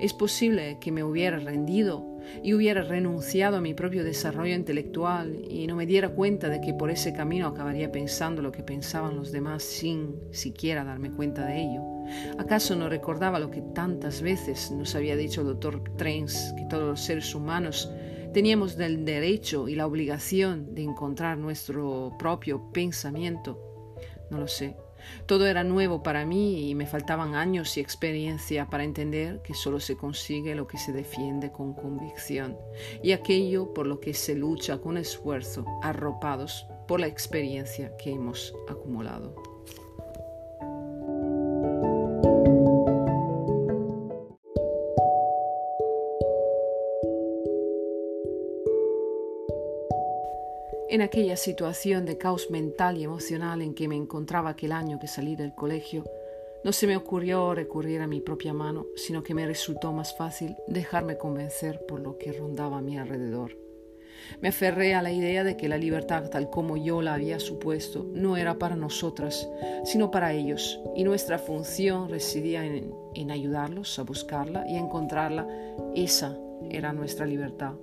Es 0.00 0.12
posible 0.12 0.78
que 0.80 0.92
me 0.92 1.04
hubiera 1.04 1.38
rendido 1.38 2.14
y 2.42 2.54
hubiera 2.54 2.82
renunciado 2.82 3.56
a 3.56 3.60
mi 3.60 3.74
propio 3.74 4.04
desarrollo 4.04 4.54
intelectual 4.54 5.44
y 5.48 5.66
no 5.66 5.76
me 5.76 5.86
diera 5.86 6.08
cuenta 6.08 6.48
de 6.48 6.60
que 6.60 6.74
por 6.74 6.90
ese 6.90 7.12
camino 7.12 7.46
acabaría 7.46 7.92
pensando 7.92 8.42
lo 8.42 8.52
que 8.52 8.62
pensaban 8.62 9.16
los 9.16 9.32
demás 9.32 9.62
sin 9.62 10.16
siquiera 10.30 10.84
darme 10.84 11.10
cuenta 11.10 11.46
de 11.46 11.62
ello. 11.62 11.82
¿Acaso 12.38 12.76
no 12.76 12.88
recordaba 12.88 13.38
lo 13.38 13.50
que 13.50 13.62
tantas 13.62 14.22
veces 14.22 14.70
nos 14.70 14.94
había 14.94 15.16
dicho 15.16 15.40
el 15.40 15.48
doctor 15.48 15.82
Trens, 15.96 16.54
que 16.56 16.66
todos 16.66 16.84
los 16.84 17.00
seres 17.00 17.34
humanos 17.34 17.90
teníamos 18.32 18.78
el 18.78 19.04
derecho 19.04 19.68
y 19.68 19.74
la 19.74 19.86
obligación 19.86 20.74
de 20.74 20.82
encontrar 20.82 21.38
nuestro 21.38 22.14
propio 22.18 22.70
pensamiento? 22.72 23.92
No 24.30 24.38
lo 24.38 24.48
sé. 24.48 24.76
Todo 25.26 25.46
era 25.46 25.64
nuevo 25.64 26.02
para 26.02 26.24
mí 26.24 26.70
y 26.70 26.74
me 26.74 26.86
faltaban 26.86 27.34
años 27.34 27.76
y 27.76 27.80
experiencia 27.80 28.66
para 28.66 28.84
entender 28.84 29.40
que 29.42 29.54
solo 29.54 29.80
se 29.80 29.96
consigue 29.96 30.54
lo 30.54 30.66
que 30.66 30.78
se 30.78 30.92
defiende 30.92 31.50
con 31.50 31.74
convicción 31.74 32.56
y 33.02 33.12
aquello 33.12 33.72
por 33.72 33.86
lo 33.86 34.00
que 34.00 34.14
se 34.14 34.34
lucha 34.34 34.78
con 34.78 34.96
esfuerzo, 34.96 35.64
arropados 35.82 36.66
por 36.86 37.00
la 37.00 37.06
experiencia 37.06 37.96
que 37.96 38.12
hemos 38.12 38.54
acumulado. 38.68 39.53
En 50.94 51.02
aquella 51.02 51.36
situación 51.36 52.06
de 52.06 52.18
caos 52.18 52.52
mental 52.52 52.96
y 52.98 53.02
emocional 53.02 53.62
en 53.62 53.74
que 53.74 53.88
me 53.88 53.96
encontraba 53.96 54.50
aquel 54.50 54.70
año 54.70 55.00
que 55.00 55.08
salí 55.08 55.34
del 55.34 55.52
colegio, 55.52 56.04
no 56.62 56.70
se 56.70 56.86
me 56.86 56.96
ocurrió 56.96 57.52
recurrir 57.52 58.00
a 58.00 58.06
mi 58.06 58.20
propia 58.20 58.52
mano, 58.52 58.86
sino 58.94 59.24
que 59.24 59.34
me 59.34 59.44
resultó 59.44 59.92
más 59.92 60.16
fácil 60.16 60.54
dejarme 60.68 61.18
convencer 61.18 61.84
por 61.88 61.98
lo 61.98 62.16
que 62.16 62.30
rondaba 62.30 62.78
a 62.78 62.80
mi 62.80 62.96
alrededor. 62.96 63.58
Me 64.40 64.50
aferré 64.50 64.94
a 64.94 65.02
la 65.02 65.10
idea 65.10 65.42
de 65.42 65.56
que 65.56 65.68
la 65.68 65.78
libertad, 65.78 66.30
tal 66.30 66.48
como 66.48 66.76
yo 66.76 67.02
la 67.02 67.14
había 67.14 67.40
supuesto, 67.40 68.06
no 68.12 68.36
era 68.36 68.60
para 68.60 68.76
nosotras, 68.76 69.48
sino 69.84 70.12
para 70.12 70.32
ellos, 70.32 70.78
y 70.94 71.02
nuestra 71.02 71.40
función 71.40 72.08
residía 72.08 72.64
en, 72.64 73.30
ayudarlos 73.32 73.98
a 73.98 74.04
buscarla 74.04 74.64
y 74.68 74.76
a 74.76 74.78
encontrarla. 74.78 75.48
Esa 75.96 76.38
era 76.70 76.92
nuestra 76.92 77.26
libertad. 77.26 77.74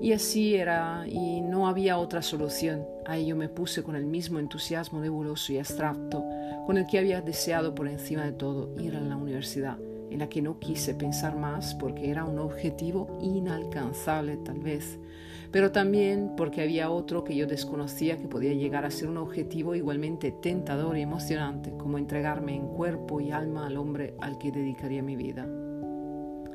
Y 0.00 0.12
así 0.12 0.54
era, 0.54 1.04
y 1.08 1.40
no 1.40 1.68
había 1.68 1.98
otra 1.98 2.22
solución. 2.22 2.84
A 3.06 3.16
ello 3.16 3.36
me 3.36 3.48
puse 3.48 3.82
con 3.82 3.96
el 3.96 4.04
mismo 4.04 4.38
entusiasmo 4.38 5.00
nebuloso 5.00 5.52
y 5.52 5.58
abstracto 5.58 6.24
con 6.66 6.76
el 6.76 6.86
que 6.86 6.98
había 6.98 7.20
deseado 7.20 7.74
por 7.74 7.88
encima 7.88 8.24
de 8.24 8.32
todo 8.32 8.74
ir 8.78 8.96
a 8.96 9.00
la 9.00 9.16
universidad, 9.16 9.78
en 10.10 10.18
la 10.18 10.28
que 10.28 10.42
no 10.42 10.58
quise 10.58 10.94
pensar 10.94 11.36
más 11.36 11.74
porque 11.74 12.10
era 12.10 12.24
un 12.24 12.38
objetivo 12.38 13.18
inalcanzable 13.20 14.36
tal 14.36 14.60
vez, 14.60 14.98
pero 15.50 15.72
también 15.72 16.32
porque 16.36 16.62
había 16.62 16.90
otro 16.90 17.24
que 17.24 17.34
yo 17.34 17.46
desconocía 17.46 18.16
que 18.16 18.28
podía 18.28 18.52
llegar 18.54 18.84
a 18.84 18.90
ser 18.90 19.08
un 19.08 19.18
objetivo 19.18 19.74
igualmente 19.74 20.30
tentador 20.30 20.96
y 20.96 21.02
emocionante 21.02 21.72
como 21.76 21.98
entregarme 21.98 22.54
en 22.54 22.68
cuerpo 22.68 23.20
y 23.20 23.32
alma 23.32 23.66
al 23.66 23.76
hombre 23.76 24.14
al 24.20 24.38
que 24.38 24.52
dedicaría 24.52 25.02
mi 25.02 25.16
vida. 25.16 25.46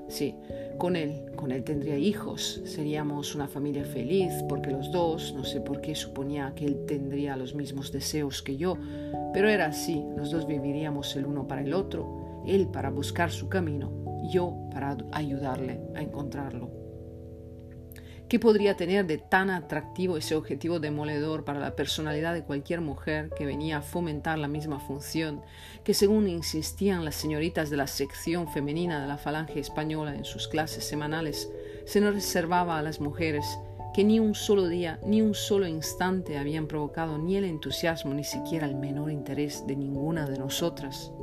Sí, 0.08 0.36
con 0.78 0.96
él, 0.96 1.32
con 1.36 1.52
él 1.52 1.64
tendría 1.64 1.98
hijos, 1.98 2.62
seríamos 2.66 3.36
una 3.36 3.48
familia 3.48 3.84
feliz, 3.84 4.32
porque 4.48 4.72
los 4.72 4.92
dos, 4.92 5.34
no 5.34 5.44
sé 5.44 5.62
por 5.62 5.82
qué 5.82 5.96
suponía 5.96 6.54
que 6.56 6.66
él 6.66 6.86
tendría 6.86 7.36
los 7.36 7.56
mismos 7.56 7.92
deseos 7.92 8.42
que 8.42 8.58
yo, 8.58 8.78
pero 9.34 9.50
era 9.50 9.68
así, 9.68 10.04
los 10.16 10.32
dos 10.32 10.48
viviríamos 10.48 11.16
el 11.16 11.26
uno 11.26 11.48
para 11.48 11.62
el 11.62 11.74
otro, 11.74 12.44
él 12.46 12.68
para 12.68 12.90
buscar 12.90 13.32
su 13.32 13.50
camino, 13.50 13.92
yo 14.32 14.56
para 14.72 14.98
ayudarle 15.12 15.82
a 15.96 16.02
encontrarlo. 16.02 16.87
¿Qué 18.30 18.40
podría 18.40 18.76
tener 18.76 19.08
de 19.08 19.18
tan 19.18 19.50
atractivo 19.50 20.18
ese 20.18 20.36
objetivo 20.36 20.82
demoledor 20.82 21.46
para 21.46 21.62
la 21.62 21.78
personalidad 21.78 22.34
de 22.34 22.44
cualquier 22.44 22.82
mujer 22.82 23.30
que 23.38 23.46
venía 23.46 23.78
a 23.78 23.82
fomentar 23.82 24.38
la 24.38 24.50
misma 24.50 24.82
función 24.82 25.42
que, 25.86 25.94
según 25.94 26.28
insistían 26.28 27.06
las 27.06 27.16
señoritas 27.16 27.70
de 27.70 27.78
la 27.78 27.88
sección 27.88 28.50
femenina 28.50 29.00
de 29.00 29.08
la 29.08 29.18
Falange 29.18 29.62
Española 29.62 30.14
en 30.14 30.26
sus 30.26 30.50
clases 30.50 30.84
semanales, 30.84 31.50
se 31.86 32.02
nos 32.02 32.16
reservaba 32.16 32.78
a 32.78 32.82
las 32.82 33.00
mujeres 33.00 33.46
que 33.94 34.04
ni 34.04 34.20
un 34.20 34.36
solo 34.36 34.68
día, 34.68 35.00
ni 35.06 35.22
un 35.22 35.34
solo 35.34 35.66
instante 35.66 36.38
habían 36.38 36.68
provocado 36.68 37.18
ni 37.18 37.38
el 37.38 37.46
entusiasmo, 37.46 38.14
ni 38.14 38.26
siquiera 38.26 38.68
el 38.68 38.76
menor 38.76 39.10
interés 39.10 39.66
de 39.68 39.78
ninguna 39.78 40.28
de 40.28 40.38
nosotras? 40.38 41.14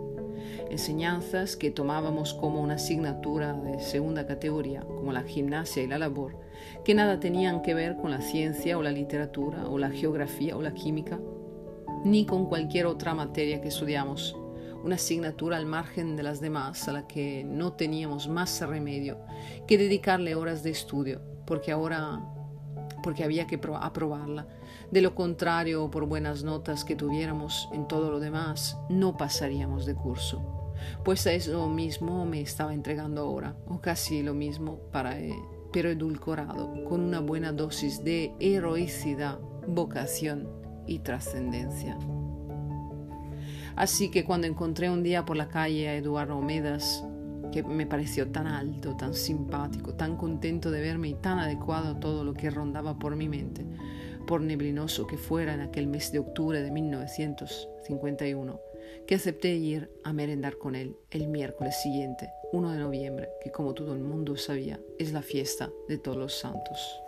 Enseñanzas 0.75 1.57
que 1.57 1.71
tomábamos 1.71 2.35
como 2.35 2.61
una 2.61 2.75
asignatura 2.75 3.53
de 3.53 3.81
segunda 3.81 4.27
categoría, 4.27 4.83
como 4.83 5.13
la 5.13 5.23
gimnasia 5.23 5.83
y 5.83 5.87
la 5.87 5.99
labor, 5.99 6.37
que 6.85 6.95
nada 6.95 7.21
tenían 7.21 7.63
que 7.63 7.75
ver 7.75 7.97
con 7.97 8.11
la 8.11 8.21
ciencia 8.21 8.77
o 8.77 8.83
la 8.83 8.91
literatura 8.91 9.69
o 9.69 9.79
la 9.79 9.91
geografía 9.91 10.57
o 10.57 10.63
la 10.63 10.75
química, 10.75 11.21
ni 12.05 12.27
con 12.27 12.47
cualquier 12.47 12.87
otra 12.87 13.15
materia 13.15 13.61
que 13.61 13.69
estudiamos, 13.69 14.37
una 14.83 14.97
asignatura 14.97 15.57
al 15.57 15.65
margen 15.65 16.17
de 16.17 16.25
las 16.25 16.41
demás 16.41 16.89
a 16.89 16.93
la 16.93 17.07
que 17.07 17.45
no 17.45 17.73
teníamos 17.73 18.29
más 18.29 18.61
remedio 18.61 19.19
que 19.67 19.79
dedicarle 19.79 20.35
horas 20.35 20.63
de 20.65 20.71
estudio, 20.71 21.23
porque 21.47 21.71
ahora 21.71 22.21
porque 23.03 23.23
había 23.23 23.47
que 23.47 23.61
aprobarla. 23.81 24.49
De 24.91 25.03
lo 25.03 25.15
contrario, 25.15 25.91
por 25.91 26.07
buenas 26.07 26.43
notas 26.43 26.85
que 26.85 26.97
tuviéramos 26.97 27.69
en 27.73 27.87
todo 27.87 28.11
lo 28.11 28.19
demás, 28.19 28.79
no 28.89 29.17
pasaríamos 29.17 29.85
de 29.85 29.95
curso 29.95 30.54
pues 31.05 31.27
es 31.27 31.49
lo 31.49 31.69
mismo 31.69 32.25
me 32.27 32.41
estaba 32.41 32.75
entregando 32.75 33.23
ahora, 33.23 33.57
o 33.67 33.81
casi 33.81 34.23
lo 34.23 34.35
mismo, 34.35 34.79
para, 34.93 35.19
eh, 35.19 35.35
pero 35.73 35.91
edulcorado, 35.91 36.85
con 36.85 37.01
una 37.01 37.21
buena 37.21 37.53
dosis 37.53 38.03
de 38.05 38.33
heroicidad, 38.41 39.39
vocación 39.67 40.49
y 40.87 41.01
trascendencia. 41.01 41.99
Así 43.77 44.11
que 44.11 44.25
cuando 44.25 44.47
encontré 44.47 44.89
un 44.89 45.03
día 45.03 45.25
por 45.25 45.37
la 45.37 45.49
calle 45.49 45.89
a 45.89 45.97
Eduardo 45.97 46.37
Omedas, 46.37 47.05
que 47.51 47.63
me 47.63 47.87
pareció 47.87 48.31
tan 48.31 48.47
alto, 48.47 48.97
tan 48.97 49.15
simpático, 49.15 49.95
tan 49.95 50.17
contento 50.17 50.71
de 50.71 50.81
verme 50.81 51.09
y 51.09 51.15
tan 51.15 51.39
adecuado 51.39 51.93
a 51.93 52.01
todo 52.01 52.25
lo 52.25 52.35
que 52.35 52.51
rondaba 52.51 52.99
por 52.99 53.15
mi 53.17 53.29
mente, 53.29 53.65
por 54.27 54.41
neblinoso 54.41 55.07
que 55.07 55.17
fuera 55.17 55.55
en 55.55 55.61
aquel 55.61 55.87
mes 55.87 56.11
de 56.13 56.19
octubre 56.19 56.61
de 56.63 56.71
1951, 56.71 58.61
que 59.07 59.15
acepté 59.15 59.55
ir 59.55 59.91
a 60.05 60.13
merendar 60.13 60.59
con 60.59 60.75
él 60.75 60.97
el 61.11 61.29
miércoles 61.29 61.81
siguiente, 61.83 62.31
1 62.53 62.73
de 62.73 62.79
noviembre, 62.79 63.31
que 63.43 63.51
como 63.51 63.75
todo 63.75 63.95
el 63.95 64.03
mundo 64.03 64.37
sabía 64.37 64.81
es 64.99 65.13
la 65.13 65.23
fiesta 65.23 65.71
de 65.89 65.99
todos 65.99 66.17
los 66.17 66.35
santos. 66.35 67.01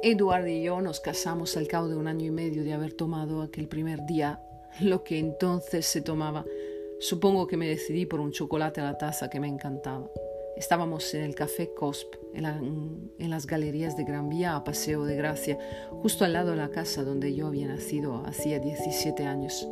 Eduardo 0.00 0.46
y 0.46 0.62
yo 0.62 0.80
nos 0.80 1.00
casamos 1.00 1.56
al 1.56 1.68
cabo 1.68 1.88
de 1.88 1.96
un 1.96 2.06
año 2.06 2.24
y 2.24 2.30
medio 2.30 2.64
de 2.64 2.72
haber 2.72 2.94
tomado 2.94 3.42
aquel 3.42 3.68
primer 3.68 4.06
día 4.06 4.40
lo 4.80 5.02
que 5.02 5.18
entonces 5.18 5.86
se 5.86 6.00
tomaba. 6.00 6.44
Supongo 7.00 7.46
que 7.46 7.56
me 7.56 7.68
decidí 7.68 8.06
por 8.06 8.20
un 8.20 8.32
chocolate 8.32 8.80
a 8.80 8.84
la 8.84 8.98
taza 8.98 9.28
que 9.28 9.40
me 9.40 9.48
encantaba. 9.48 10.08
Estábamos 10.58 11.14
en 11.14 11.22
el 11.22 11.36
Café 11.36 11.70
Cosp, 11.72 12.14
en, 12.34 13.30
las 13.30 13.46
galerías 13.46 13.96
de 13.96 14.02
Gran 14.02 14.28
Vía 14.28 14.56
a 14.56 14.64
Paseo 14.64 15.04
de 15.04 15.14
Gracia, 15.14 15.56
justo 16.02 16.24
al 16.24 16.32
lado 16.32 16.50
de 16.50 16.56
la 16.56 16.70
casa 16.70 17.04
donde 17.04 17.32
yo 17.32 17.46
había 17.46 17.68
nacido 17.68 18.24
hacía 18.26 18.58
17 18.58 19.24
años. 19.24 19.68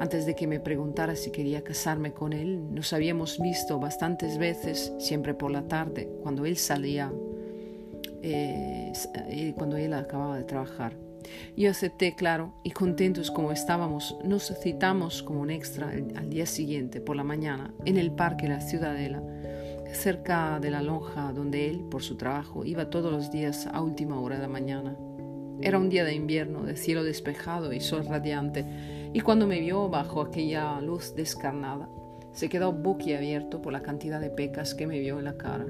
Antes 0.00 0.26
de 0.26 0.34
que 0.34 0.48
me 0.48 0.58
preguntara 0.58 1.14
si 1.14 1.30
quería 1.30 1.62
casarme 1.62 2.12
con 2.12 2.32
él, 2.32 2.74
nos 2.74 2.92
habíamos 2.92 3.38
visto 3.38 3.78
bastantes 3.78 4.36
veces, 4.36 4.92
siempre 4.98 5.32
por 5.32 5.52
la 5.52 5.68
tarde, 5.68 6.10
cuando 6.24 6.44
él 6.44 6.56
salía, 6.56 7.12
eh, 8.22 8.92
eh, 9.28 9.54
cuando 9.56 9.76
él 9.76 9.94
acababa 9.94 10.36
de 10.36 10.44
trabajar. 10.44 10.96
Yo 11.56 11.70
acepté, 11.70 12.16
claro, 12.16 12.52
y 12.64 12.72
contentos 12.72 13.30
como 13.30 13.52
estábamos, 13.52 14.16
nos 14.24 14.52
citamos 14.60 15.22
como 15.22 15.40
un 15.40 15.50
extra 15.50 15.90
al 15.90 16.30
día 16.30 16.46
siguiente, 16.46 17.00
por 17.00 17.14
la 17.14 17.24
mañana, 17.24 17.72
en 17.84 17.96
el 17.96 18.10
Parque 18.10 18.48
La 18.48 18.60
Ciudadela, 18.60 19.22
cerca 19.92 20.58
de 20.60 20.70
la 20.70 20.82
lonja 20.82 21.32
donde 21.32 21.68
él, 21.68 21.80
por 21.90 22.02
su 22.02 22.16
trabajo, 22.16 22.64
iba 22.64 22.90
todos 22.90 23.12
los 23.12 23.30
días 23.30 23.66
a 23.66 23.80
última 23.80 24.20
hora 24.20 24.36
de 24.36 24.42
la 24.42 24.48
mañana. 24.48 24.96
Era 25.60 25.78
un 25.78 25.88
día 25.88 26.04
de 26.04 26.14
invierno, 26.14 26.64
de 26.64 26.76
cielo 26.76 27.02
despejado 27.02 27.72
y 27.72 27.80
sol 27.80 28.06
radiante, 28.06 28.64
y 29.12 29.20
cuando 29.20 29.46
me 29.46 29.60
vio 29.60 29.88
bajo 29.88 30.20
aquella 30.20 30.80
luz 30.80 31.14
descarnada, 31.14 31.88
se 32.32 32.48
quedó 32.48 32.72
boquiabierto 32.72 33.62
por 33.62 33.72
la 33.72 33.82
cantidad 33.82 34.20
de 34.20 34.28
pecas 34.28 34.74
que 34.74 34.86
me 34.86 34.98
vio 34.98 35.18
en 35.18 35.24
la 35.24 35.38
cara. 35.38 35.66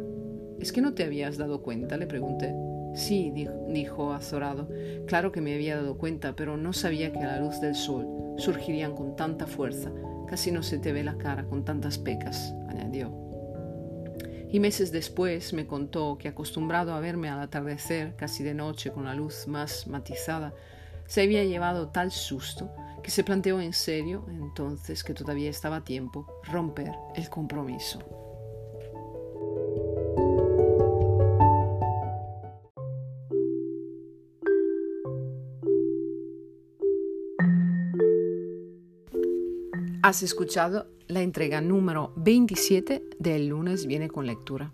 ¿Es 0.58 0.72
que 0.72 0.80
no 0.80 0.94
te 0.94 1.04
habías 1.04 1.36
dado 1.36 1.62
cuenta? 1.62 1.96
le 1.96 2.06
pregunté. 2.06 2.54
Sí, 2.94 3.32
dijo 3.68 4.12
azorado. 4.12 4.68
Claro 5.06 5.30
que 5.30 5.42
me 5.42 5.54
había 5.54 5.76
dado 5.76 5.98
cuenta, 5.98 6.34
pero 6.34 6.56
no 6.56 6.72
sabía 6.72 7.12
que 7.12 7.20
a 7.20 7.26
la 7.26 7.40
luz 7.40 7.60
del 7.60 7.74
sol 7.74 8.08
surgirían 8.38 8.94
con 8.94 9.14
tanta 9.14 9.46
fuerza. 9.46 9.92
Casi 10.26 10.50
no 10.50 10.62
se 10.62 10.78
te 10.78 10.92
ve 10.92 11.04
la 11.04 11.18
cara 11.18 11.44
con 11.44 11.64
tantas 11.64 11.98
pecas, 11.98 12.54
añadió 12.68 13.25
y 14.56 14.58
meses 14.58 14.90
después 14.90 15.52
me 15.52 15.66
contó 15.66 16.16
que 16.16 16.28
acostumbrado 16.28 16.94
a 16.94 17.00
verme 17.00 17.28
al 17.28 17.40
atardecer, 17.40 18.16
casi 18.16 18.42
de 18.42 18.54
noche, 18.54 18.90
con 18.90 19.04
la 19.04 19.14
luz 19.14 19.46
más 19.46 19.86
matizada, 19.86 20.54
se 21.04 21.20
había 21.20 21.44
llevado 21.44 21.88
tal 21.90 22.10
susto 22.10 22.70
que 23.02 23.10
se 23.10 23.22
planteó 23.22 23.60
en 23.60 23.74
serio, 23.74 24.24
entonces 24.30 25.04
que 25.04 25.12
todavía 25.12 25.50
estaba 25.50 25.76
a 25.76 25.84
tiempo, 25.84 26.40
romper 26.44 26.90
el 27.16 27.28
compromiso. 27.28 27.98
Has 40.02 40.22
escuchado 40.22 40.95
la 41.08 41.22
entrega 41.22 41.60
número 41.60 42.12
27 42.16 43.02
del 43.18 43.48
lunes 43.48 43.86
viene 43.86 44.08
con 44.08 44.26
lectura. 44.26 44.72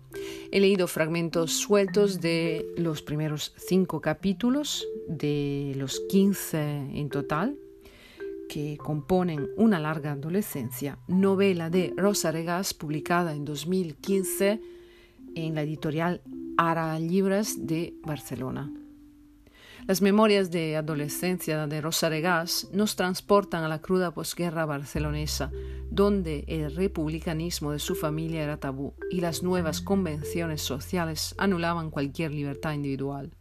He 0.51 0.59
leído 0.59 0.87
fragmentos 0.87 1.51
sueltos 1.53 2.21
de 2.21 2.65
los 2.77 3.01
primeros 3.01 3.53
cinco 3.57 4.01
capítulos, 4.01 4.87
de 5.07 5.73
los 5.77 5.99
15 6.09 6.59
en 6.93 7.09
total, 7.09 7.57
que 8.49 8.77
componen 8.77 9.49
una 9.57 9.79
larga 9.79 10.11
adolescencia, 10.11 10.99
novela 11.07 11.69
de 11.69 11.93
Rosa 11.95 12.31
Regas 12.31 12.73
publicada 12.73 13.33
en 13.33 13.45
2015 13.45 14.61
en 15.35 15.55
la 15.55 15.61
editorial 15.61 16.21
Ara 16.57 16.99
Libras 16.99 17.65
de 17.65 17.95
Barcelona. 18.03 18.71
Las 19.85 20.01
memorias 20.01 20.49
de 20.49 20.77
adolescencia 20.77 21.67
de 21.67 21.81
Rosa 21.81 22.07
Regás 22.07 22.69
nos 22.71 22.95
transportan 22.95 23.65
a 23.65 23.67
la 23.67 23.81
cruda 23.81 24.11
posguerra 24.11 24.65
barcelonesa, 24.65 25.51
donde 25.91 26.45
el 26.47 26.73
republicanismo 26.73 27.73
de 27.73 27.79
su 27.79 27.93
familia 27.93 28.43
era 28.43 28.61
tabú 28.61 28.93
y 29.11 29.19
las 29.19 29.43
nuevas 29.43 29.81
convenciones 29.81 30.61
sociales 30.61 31.35
anulaban 31.37 31.89
cualquier 31.89 32.31
libertad 32.31 32.71
individual. 32.71 33.35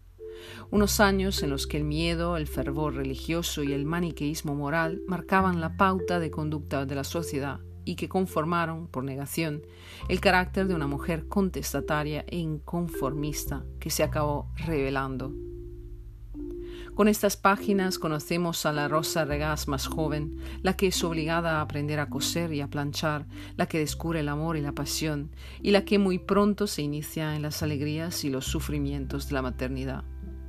Unos 0.72 0.98
años 0.98 1.44
en 1.44 1.50
los 1.50 1.68
que 1.68 1.76
el 1.76 1.84
miedo, 1.84 2.36
el 2.36 2.48
fervor 2.48 2.96
religioso 2.96 3.62
y 3.62 3.72
el 3.72 3.84
maniqueísmo 3.84 4.56
moral 4.56 5.00
marcaban 5.06 5.60
la 5.60 5.76
pauta 5.76 6.18
de 6.18 6.32
conducta 6.32 6.86
de 6.86 6.96
la 6.96 7.04
sociedad 7.04 7.60
y 7.84 7.94
que 7.94 8.08
conformaron, 8.08 8.88
por 8.88 9.04
negación, 9.04 9.62
el 10.08 10.20
carácter 10.20 10.66
de 10.66 10.74
una 10.74 10.88
mujer 10.88 11.28
contestataria 11.28 12.24
e 12.26 12.38
inconformista 12.38 13.64
que 13.78 13.90
se 13.90 14.02
acabó 14.02 14.50
revelando 14.56 15.32
con 16.94 17.08
estas 17.08 17.36
páginas 17.36 17.98
conocemos 17.98 18.66
a 18.66 18.72
la 18.72 18.86
Rosa 18.86 19.24
Regás 19.24 19.66
más 19.66 19.86
joven, 19.86 20.36
la 20.62 20.76
que 20.76 20.88
es 20.88 21.02
obligada 21.04 21.58
a 21.58 21.60
aprender 21.62 21.98
a 22.00 22.10
coser 22.10 22.52
y 22.52 22.60
a 22.60 22.68
planchar, 22.68 23.26
la 23.56 23.66
que 23.66 23.78
descubre 23.78 24.20
el 24.20 24.28
amor 24.28 24.56
y 24.56 24.60
la 24.60 24.72
pasión, 24.72 25.30
y 25.62 25.70
la 25.70 25.84
que 25.84 25.98
muy 25.98 26.18
pronto 26.18 26.66
se 26.66 26.82
inicia 26.82 27.34
en 27.34 27.42
las 27.42 27.62
alegrías 27.62 28.24
y 28.24 28.30
los 28.30 28.44
sufrimientos 28.44 29.28
de 29.28 29.34
la 29.34 29.42
maternidad. 29.42 30.04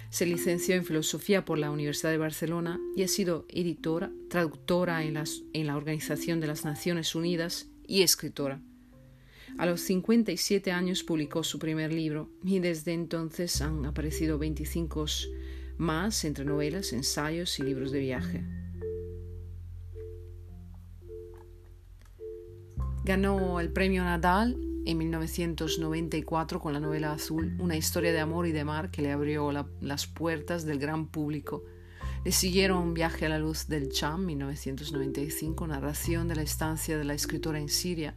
Se 0.08 0.24
licenció 0.24 0.76
en 0.76 0.84
Filosofía 0.84 1.44
por 1.44 1.58
la 1.58 1.72
Universidad 1.72 2.12
de 2.12 2.18
Barcelona 2.18 2.78
y 2.94 3.02
ha 3.02 3.08
sido 3.08 3.44
editora, 3.48 4.12
traductora 4.30 5.02
en, 5.02 5.20
en 5.52 5.66
la 5.66 5.76
Organización 5.76 6.38
de 6.38 6.46
las 6.46 6.64
Naciones 6.64 7.16
Unidas 7.16 7.66
y 7.88 8.02
escritora. 8.02 8.62
A 9.56 9.66
los 9.66 9.80
57 9.80 10.70
años 10.70 11.02
publicó 11.02 11.42
su 11.42 11.58
primer 11.58 11.92
libro 11.92 12.30
y 12.44 12.58
desde 12.58 12.92
entonces 12.92 13.60
han 13.62 13.86
aparecido 13.86 14.38
25 14.38 15.06
más 15.78 16.24
entre 16.24 16.44
novelas, 16.44 16.92
ensayos 16.92 17.58
y 17.58 17.62
libros 17.62 17.92
de 17.92 18.00
viaje. 18.00 18.44
Ganó 23.04 23.58
el 23.58 23.72
premio 23.72 24.04
Nadal 24.04 24.58
en 24.84 24.98
1994 24.98 26.60
con 26.60 26.72
la 26.72 26.80
novela 26.80 27.12
Azul, 27.12 27.56
una 27.58 27.76
historia 27.76 28.12
de 28.12 28.20
amor 28.20 28.46
y 28.46 28.52
de 28.52 28.64
mar 28.64 28.90
que 28.90 29.02
le 29.02 29.12
abrió 29.12 29.50
las 29.80 30.06
puertas 30.06 30.66
del 30.66 30.78
gran 30.78 31.06
público. 31.08 31.64
Le 32.24 32.32
siguieron 32.32 32.94
Viaje 32.94 33.26
a 33.26 33.28
la 33.28 33.38
luz 33.38 33.68
del 33.68 33.90
Cham, 33.90 34.26
1995, 34.26 35.66
narración 35.66 36.28
de 36.28 36.36
la 36.36 36.42
estancia 36.42 36.98
de 36.98 37.04
la 37.04 37.14
escritora 37.14 37.58
en 37.58 37.68
Siria, 37.68 38.16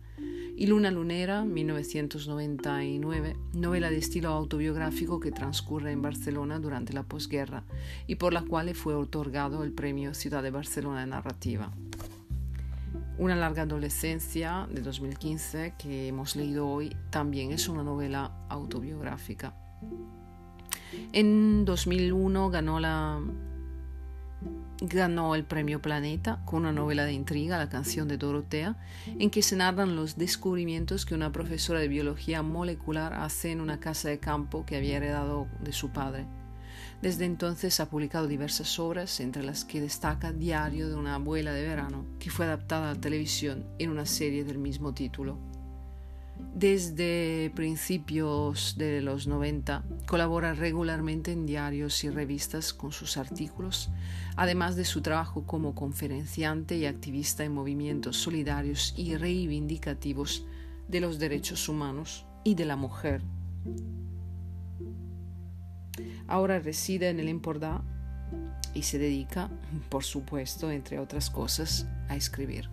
y 0.55 0.67
Luna 0.67 0.91
Lunera, 0.91 1.43
1999, 1.43 3.35
novela 3.53 3.89
de 3.89 3.97
estilo 3.97 4.29
autobiográfico 4.29 5.19
que 5.19 5.31
transcurre 5.31 5.91
en 5.91 6.01
Barcelona 6.01 6.59
durante 6.59 6.93
la 6.93 7.03
posguerra 7.03 7.63
y 8.07 8.15
por 8.15 8.33
la 8.33 8.43
cual 8.43 8.73
fue 8.75 8.95
otorgado 8.95 9.63
el 9.63 9.71
premio 9.71 10.13
Ciudad 10.13 10.43
de 10.43 10.51
Barcelona 10.51 11.01
de 11.01 11.07
Narrativa. 11.07 11.71
Una 13.17 13.35
larga 13.35 13.63
adolescencia 13.63 14.67
de 14.71 14.81
2015 14.81 15.73
que 15.77 16.07
hemos 16.07 16.35
leído 16.35 16.67
hoy 16.67 16.95
también 17.09 17.51
es 17.51 17.67
una 17.67 17.83
novela 17.83 18.31
autobiográfica. 18.49 19.55
En 21.13 21.65
2001 21.65 22.49
ganó 22.49 22.79
la 22.79 23.19
ganó 24.81 25.35
el 25.35 25.43
premio 25.43 25.81
Planeta 25.81 26.41
con 26.43 26.61
una 26.61 26.71
novela 26.71 27.05
de 27.05 27.13
intriga, 27.13 27.57
La 27.57 27.69
canción 27.69 28.07
de 28.07 28.17
Dorotea, 28.17 28.75
en 29.19 29.29
que 29.29 29.43
se 29.43 29.55
narran 29.55 29.95
los 29.95 30.17
descubrimientos 30.17 31.05
que 31.05 31.13
una 31.13 31.31
profesora 31.31 31.79
de 31.79 31.87
biología 31.87 32.41
molecular 32.41 33.13
hace 33.13 33.51
en 33.51 33.61
una 33.61 33.79
casa 33.79 34.09
de 34.09 34.19
campo 34.19 34.65
que 34.65 34.75
había 34.75 34.97
heredado 34.97 35.47
de 35.61 35.71
su 35.71 35.91
padre. 35.91 36.25
Desde 37.01 37.25
entonces 37.25 37.79
ha 37.79 37.89
publicado 37.89 38.27
diversas 38.27 38.79
obras, 38.79 39.19
entre 39.19 39.43
las 39.43 39.65
que 39.65 39.81
destaca 39.81 40.31
Diario 40.31 40.89
de 40.89 40.95
una 40.95 41.15
abuela 41.15 41.53
de 41.53 41.63
verano, 41.63 42.05
que 42.19 42.29
fue 42.29 42.45
adaptada 42.45 42.91
a 42.91 42.93
la 42.95 43.01
televisión 43.01 43.65
en 43.79 43.89
una 43.89 44.05
serie 44.05 44.43
del 44.43 44.57
mismo 44.57 44.93
título. 44.93 45.50
Desde 46.53 47.51
principios 47.55 48.75
de 48.77 49.01
los 49.01 49.25
90 49.25 49.83
colabora 50.05 50.53
regularmente 50.53 51.31
en 51.31 51.45
diarios 51.45 52.03
y 52.03 52.09
revistas 52.09 52.73
con 52.73 52.91
sus 52.91 53.17
artículos, 53.17 53.89
además 54.35 54.75
de 54.75 54.85
su 54.85 55.01
trabajo 55.01 55.45
como 55.45 55.73
conferenciante 55.73 56.77
y 56.77 56.85
activista 56.85 57.43
en 57.43 57.53
movimientos 57.53 58.17
solidarios 58.17 58.93
y 58.97 59.15
reivindicativos 59.15 60.45
de 60.87 60.99
los 60.99 61.19
derechos 61.19 61.69
humanos 61.69 62.25
y 62.43 62.55
de 62.55 62.65
la 62.65 62.75
mujer. 62.75 63.21
Ahora 66.27 66.59
reside 66.59 67.09
en 67.09 67.19
el 67.19 67.27
Empordà 67.27 67.81
y 68.73 68.83
se 68.83 68.97
dedica, 68.97 69.49
por 69.89 70.03
supuesto, 70.03 70.71
entre 70.71 70.99
otras 70.99 71.29
cosas, 71.29 71.87
a 72.07 72.15
escribir. 72.15 72.69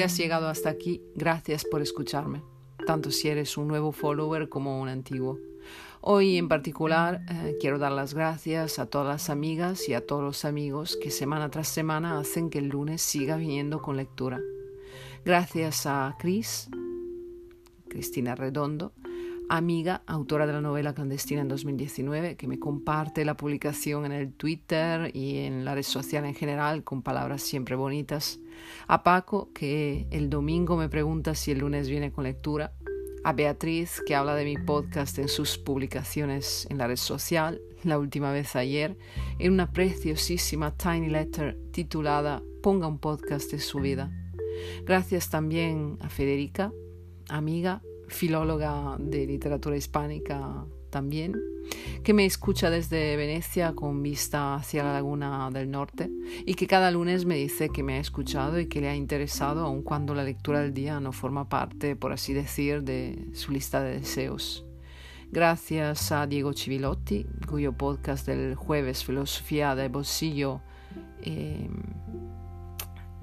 Si 0.00 0.04
has 0.04 0.16
llegado 0.16 0.48
hasta 0.48 0.70
aquí, 0.70 1.02
gracias 1.14 1.66
por 1.66 1.82
escucharme, 1.82 2.42
tanto 2.86 3.10
si 3.10 3.28
eres 3.28 3.58
un 3.58 3.68
nuevo 3.68 3.92
follower 3.92 4.48
como 4.48 4.80
un 4.80 4.88
antiguo. 4.88 5.38
Hoy 6.00 6.38
en 6.38 6.48
particular 6.48 7.20
eh, 7.28 7.58
quiero 7.60 7.78
dar 7.78 7.92
las 7.92 8.14
gracias 8.14 8.78
a 8.78 8.86
todas 8.86 9.06
las 9.06 9.28
amigas 9.28 9.90
y 9.90 9.92
a 9.92 10.06
todos 10.06 10.22
los 10.22 10.46
amigos 10.46 10.96
que 11.02 11.10
semana 11.10 11.50
tras 11.50 11.68
semana 11.68 12.18
hacen 12.18 12.48
que 12.48 12.60
el 12.60 12.68
lunes 12.68 13.02
siga 13.02 13.36
viniendo 13.36 13.82
con 13.82 13.98
lectura. 13.98 14.40
Gracias 15.26 15.84
a 15.84 16.16
Cris, 16.18 16.70
Cristina 17.90 18.34
Redondo, 18.34 18.94
amiga, 19.50 20.02
autora 20.06 20.46
de 20.46 20.52
la 20.52 20.60
novela 20.60 20.94
clandestina 20.94 21.42
en 21.42 21.48
2019, 21.48 22.36
que 22.36 22.46
me 22.46 22.60
comparte 22.60 23.24
la 23.24 23.36
publicación 23.36 24.06
en 24.06 24.12
el 24.12 24.32
Twitter 24.32 25.10
y 25.12 25.38
en 25.38 25.64
la 25.64 25.74
red 25.74 25.82
social 25.82 26.24
en 26.24 26.34
general 26.34 26.84
con 26.84 27.02
palabras 27.02 27.42
siempre 27.42 27.74
bonitas. 27.74 28.38
A 28.86 29.02
Paco, 29.02 29.50
que 29.52 30.06
el 30.12 30.30
domingo 30.30 30.76
me 30.76 30.88
pregunta 30.88 31.34
si 31.34 31.50
el 31.50 31.58
lunes 31.58 31.88
viene 31.88 32.12
con 32.12 32.24
lectura. 32.24 32.74
A 33.24 33.32
Beatriz, 33.32 34.00
que 34.06 34.14
habla 34.14 34.36
de 34.36 34.44
mi 34.44 34.56
podcast 34.56 35.18
en 35.18 35.28
sus 35.28 35.58
publicaciones 35.58 36.68
en 36.70 36.78
la 36.78 36.86
red 36.86 36.96
social, 36.96 37.60
la 37.82 37.98
última 37.98 38.30
vez 38.30 38.54
ayer, 38.54 38.96
en 39.40 39.52
una 39.52 39.72
preciosísima 39.72 40.76
tiny 40.76 41.08
letter 41.08 41.58
titulada 41.72 42.40
Ponga 42.62 42.86
un 42.86 42.98
podcast 42.98 43.50
de 43.50 43.58
su 43.58 43.80
vida. 43.80 44.12
Gracias 44.84 45.28
también 45.28 45.98
a 46.00 46.08
Federica, 46.08 46.72
amiga, 47.28 47.82
filóloga 48.10 48.96
de 48.98 49.26
literatura 49.26 49.76
hispánica 49.76 50.66
también, 50.90 51.34
que 52.02 52.12
me 52.12 52.26
escucha 52.26 52.68
desde 52.68 53.16
Venecia 53.16 53.72
con 53.74 54.02
vista 54.02 54.56
hacia 54.56 54.82
la 54.82 54.92
laguna 54.94 55.50
del 55.50 55.70
norte 55.70 56.10
y 56.44 56.54
que 56.54 56.66
cada 56.66 56.90
lunes 56.90 57.24
me 57.24 57.36
dice 57.36 57.70
que 57.70 57.82
me 57.82 57.94
ha 57.94 58.00
escuchado 58.00 58.58
y 58.58 58.66
que 58.66 58.80
le 58.80 58.88
ha 58.88 58.96
interesado 58.96 59.64
aun 59.64 59.82
cuando 59.82 60.14
la 60.14 60.24
lectura 60.24 60.60
del 60.60 60.74
día 60.74 60.98
no 61.00 61.12
forma 61.12 61.48
parte, 61.48 61.96
por 61.96 62.12
así 62.12 62.34
decir, 62.34 62.82
de 62.82 63.28
su 63.32 63.52
lista 63.52 63.82
de 63.82 64.00
deseos. 64.00 64.66
Gracias 65.30 66.10
a 66.10 66.26
Diego 66.26 66.52
Civilotti, 66.52 67.24
cuyo 67.46 67.72
podcast 67.72 68.26
del 68.26 68.56
jueves 68.56 69.04
Filosofía 69.04 69.76
de 69.76 69.88
Bolsillo 69.88 70.60
eh, 71.22 71.70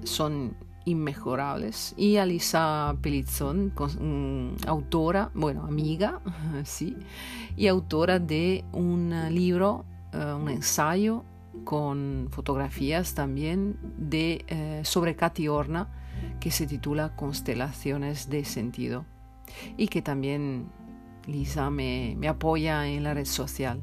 son 0.04 0.56
inmejorables. 0.88 1.94
Y 1.96 2.16
a 2.16 2.26
Lisa 2.26 2.96
Pelizzón, 3.00 3.72
mm, 3.76 4.66
autora, 4.66 5.30
bueno, 5.34 5.64
amiga, 5.64 6.20
sí, 6.64 6.96
y 7.56 7.66
autora 7.66 8.18
de 8.18 8.64
un 8.72 9.12
libro, 9.30 9.84
eh, 10.12 10.32
un 10.32 10.48
ensayo 10.48 11.24
con 11.64 12.28
fotografías 12.30 13.14
también 13.14 13.78
de, 13.98 14.44
eh, 14.48 14.80
sobre 14.84 15.16
Katy 15.16 15.48
Orna, 15.48 15.88
que 16.40 16.50
se 16.50 16.66
titula 16.66 17.14
Constelaciones 17.14 18.30
de 18.30 18.44
Sentido, 18.44 19.04
y 19.76 19.88
que 19.88 20.02
también 20.02 20.70
Lisa 21.26 21.70
me 21.70 22.16
apoya 22.28 22.86
en 22.86 23.04
la 23.04 23.14
red 23.14 23.26
social. 23.26 23.82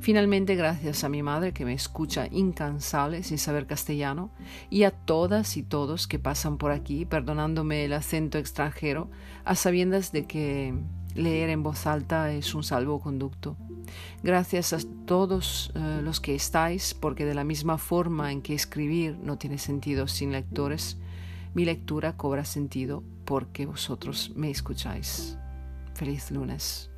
Finalmente, 0.00 0.56
gracias 0.56 1.04
a 1.04 1.08
mi 1.08 1.22
madre 1.22 1.52
que 1.52 1.64
me 1.64 1.72
escucha 1.72 2.26
incansable 2.30 3.22
sin 3.22 3.38
saber 3.38 3.66
castellano, 3.66 4.30
y 4.68 4.84
a 4.84 4.90
todas 4.90 5.56
y 5.56 5.62
todos 5.62 6.06
que 6.06 6.18
pasan 6.18 6.58
por 6.58 6.72
aquí 6.72 7.04
perdonándome 7.04 7.84
el 7.84 7.92
acento 7.92 8.38
extranjero, 8.38 9.10
a 9.44 9.54
sabiendas 9.54 10.12
de 10.12 10.26
que 10.26 10.74
leer 11.14 11.50
en 11.50 11.62
voz 11.62 11.86
alta 11.86 12.32
es 12.32 12.54
un 12.54 12.62
salvoconducto. 12.62 13.56
Gracias 14.22 14.72
a 14.72 14.78
todos 15.06 15.72
eh, 15.74 16.00
los 16.02 16.20
que 16.20 16.34
estáis, 16.34 16.94
porque 16.94 17.24
de 17.24 17.34
la 17.34 17.44
misma 17.44 17.78
forma 17.78 18.32
en 18.32 18.42
que 18.42 18.54
escribir 18.54 19.18
no 19.18 19.38
tiene 19.38 19.58
sentido 19.58 20.06
sin 20.06 20.32
lectores, 20.32 20.98
mi 21.54 21.64
lectura 21.64 22.16
cobra 22.16 22.44
sentido 22.44 23.02
porque 23.24 23.66
vosotros 23.66 24.32
me 24.36 24.50
escucháis. 24.50 25.36
Feliz 25.94 26.30
lunes. 26.30 26.89